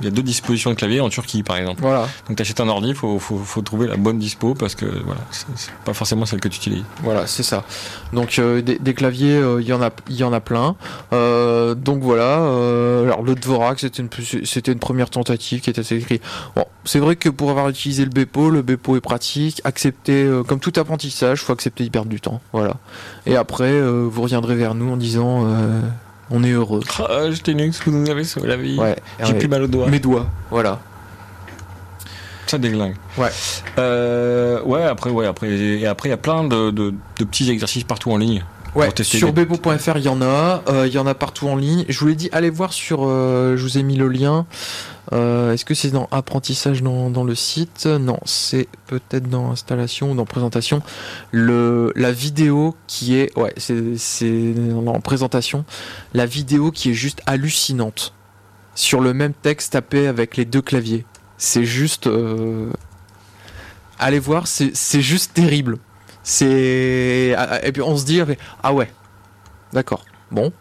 [0.00, 1.80] il y a deux dispositions de clavier en Turquie, par exemple.
[1.80, 2.08] Voilà.
[2.28, 4.84] Donc, tu achètes un ordi, il faut, faut, faut, trouver la bonne dispo parce que
[4.84, 6.84] voilà, c'est pas forcément celle que tu utilises.
[7.02, 7.64] Voilà, c'est ça.
[8.12, 10.76] Donc, euh, des, des, claviers, euh, il y en a, il y en a plein.
[11.12, 12.34] Euh, donc voilà.
[12.36, 14.10] alors, le Dvorak, c'était une,
[14.44, 16.22] c'était une première tentative qui était assez écrite.
[16.54, 19.62] Bon, c'est vrai que pour avoir utilisé le Bepo, le Bepo est pratique.
[19.64, 22.40] Accepter, comme tout apprentissage, faut accepter d'y perdre du temps.
[22.52, 22.74] Voilà.
[23.24, 25.46] Et après, vous reviendrez vers nous en disant
[26.30, 26.82] on est heureux.
[26.98, 28.78] Ah, je Linux, vous nous avez sauvé la vie.
[28.78, 29.88] Ouais, J'ai plus mal aux doigts.
[29.88, 30.80] Mes doigts, voilà.
[32.46, 32.94] Ça déglingue.
[33.18, 33.30] Ouais.
[33.78, 37.84] Euh, ouais, après, ouais, après, et après, il y a plein de, de, petits exercices
[37.84, 38.44] partout en ligne.
[38.76, 40.62] Ouais, sur bebo.fr, il y en a.
[40.68, 41.86] Euh, il y en a partout en ligne.
[41.88, 43.04] Je vous l'ai dit, allez voir sur.
[43.04, 44.44] Euh, je vous ai mis le lien.
[45.14, 47.86] Euh, est-ce que c'est dans apprentissage dans, le site?
[47.86, 50.82] Non, c'est peut-être dans installation ou dans présentation.
[51.30, 54.54] Le, la vidéo qui est, ouais, c'est
[54.86, 55.64] en présentation.
[56.12, 58.12] La vidéo qui est juste hallucinante
[58.74, 61.06] sur le même texte tapé avec les deux claviers.
[61.38, 62.10] C'est juste,
[63.98, 65.78] allez voir, c'est juste terrible.
[66.28, 68.20] C'est et puis on se dit
[68.64, 68.90] ah ouais,
[69.72, 70.52] d'accord, bon,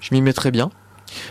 [0.00, 0.70] je m'y mettrai bien.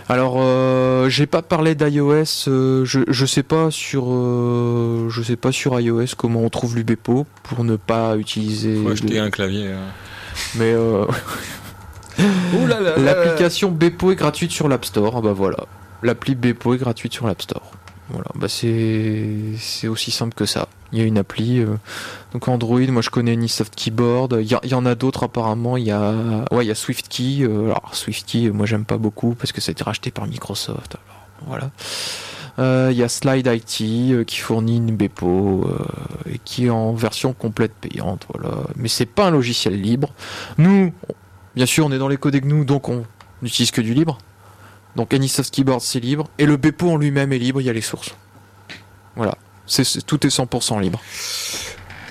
[0.08, 2.48] Alors, euh, j'ai pas parlé d'iOS.
[2.48, 6.78] Euh, je, je sais pas sur, euh, je sais pas sur iOS comment on trouve
[6.78, 8.82] l'UBEPO pour ne pas utiliser.
[8.82, 9.68] Faut acheter un clavier.
[9.68, 9.84] Hein.
[10.56, 10.74] Mais
[12.98, 15.16] l'application Bepo est gratuite sur l'App Store.
[15.18, 15.66] Ah bah voilà,
[16.04, 17.74] l'appli Bepo est gratuite sur l'App Store.
[18.10, 20.70] Voilà, bah c'est aussi simple que ça.
[20.92, 21.60] Il y a une appli.
[21.60, 21.76] Euh,
[22.34, 24.38] donc Android, moi je connais Anysoft Keyboard.
[24.42, 25.78] Il y, en a d'autres apparemment.
[25.78, 27.44] Il y a ouais, il y a SwiftKey.
[27.44, 30.98] Euh, alors SwiftKey, moi j'aime pas beaucoup parce que ça a été racheté par Microsoft.
[31.46, 31.72] voilà.
[32.60, 35.70] Euh, il y a Slide IT qui fournit une Bepo
[36.28, 38.26] et qui est en version complète payante.
[38.34, 38.56] Voilà.
[38.76, 40.10] Mais c'est pas un logiciel libre.
[40.58, 40.92] Nous,
[41.56, 43.04] bien sûr, on est dans les codes GNU, donc on
[43.44, 44.18] n'utilise que du libre.
[44.98, 47.74] Donc Anysoft Keyboard c'est libre et le Bepo en lui-même est libre, il y a
[47.74, 48.16] les sources.
[49.16, 49.38] Voilà,
[50.06, 51.02] tout est 100% libre.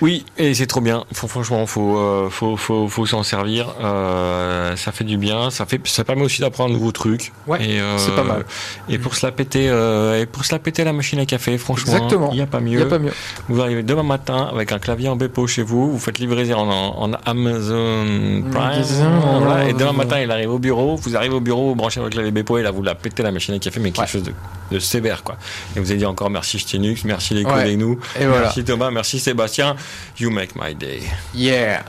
[0.01, 1.05] Oui, et c'est trop bien.
[1.11, 3.73] franchement, faut, euh, faut, faut, faut s'en servir.
[3.83, 5.49] Euh, ça fait du bien.
[5.49, 7.31] Ça fait, ça permet aussi d'apprendre un nouveau truc.
[7.47, 7.59] Ouais.
[7.61, 8.45] Euh, c'est pas mal.
[8.89, 12.07] Et pour se la péter, et pour se la péter la machine à café, franchement,
[12.31, 12.79] il n'y a pas mieux.
[12.79, 13.13] Y a pas mieux.
[13.49, 15.91] Vous arrivez demain matin avec un clavier en Bepo chez vous.
[15.91, 19.67] Vous faites livrer en, en, Amazon Prime.
[19.67, 20.95] et demain matin, il arrive au bureau.
[20.95, 23.31] Vous arrivez au bureau, vous branchez votre clavier Bepo et là, vous la pétez la
[23.31, 24.33] machine à café, mais quelque chose de,
[24.71, 25.37] de, sévère, quoi.
[25.75, 27.75] Et vous avez dit encore merci Ch'Tinux, merci les ouais.
[27.75, 29.75] nous, merci Thomas, merci Sébastien.
[30.19, 31.01] You make my day.
[31.33, 31.83] Yeah.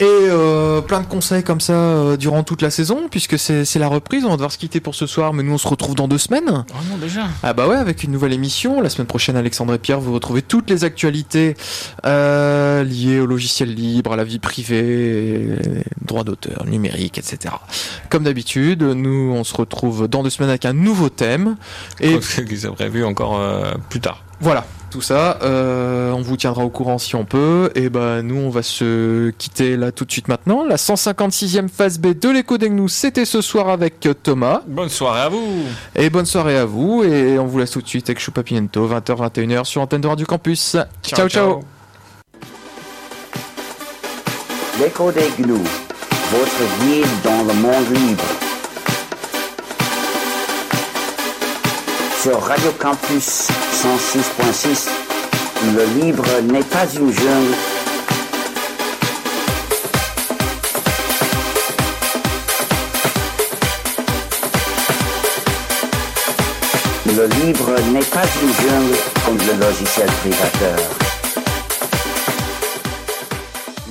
[0.00, 3.88] Et euh, plein de conseils comme ça euh, durant toute la saison, puisque c'est la
[3.88, 4.24] reprise.
[4.24, 6.18] On va devoir se quitter pour ce soir, mais nous on se retrouve dans deux
[6.18, 6.64] semaines.
[6.70, 8.80] Oh non, déjà Ah bah ouais, avec une nouvelle émission.
[8.80, 11.56] La semaine prochaine, Alexandre et Pierre, vous retrouvez toutes les actualités
[12.04, 15.58] euh, liées au logiciel libre, à la vie privée,
[16.04, 17.54] droit d'auteur, numérique, etc.
[18.08, 21.56] Comme d'habitude, nous on se retrouve dans deux semaines avec un nouveau thème.
[22.00, 23.40] Et qui s'est prévu encore
[23.88, 24.24] plus tard.
[24.40, 25.38] Voilà, tout ça.
[25.42, 27.70] Euh, on vous tiendra au courant si on peut.
[27.74, 30.64] Et ben nous, on va se quitter là tout de suite maintenant.
[30.64, 34.60] La 156e phase B de l'écho nous c'était ce soir avec Thomas.
[34.66, 35.64] Bonne soirée à vous.
[35.96, 37.02] Et bonne soirée à vous.
[37.02, 40.26] Et on vous laisse tout de suite avec Choupapinento, 20h, 21h sur Antenne de Radio
[40.26, 40.76] Campus.
[41.02, 41.60] Ciao, ciao.
[44.78, 45.64] L'écho des gnous,
[46.30, 48.41] votre guide dans le monde libre.
[52.22, 53.48] Sur Radio Campus
[53.82, 54.88] 106.6.
[55.74, 57.56] Le libre n'est pas une jungle.
[67.06, 68.96] Le livre n'est pas une jungle
[69.26, 71.11] comme le logiciel privateur.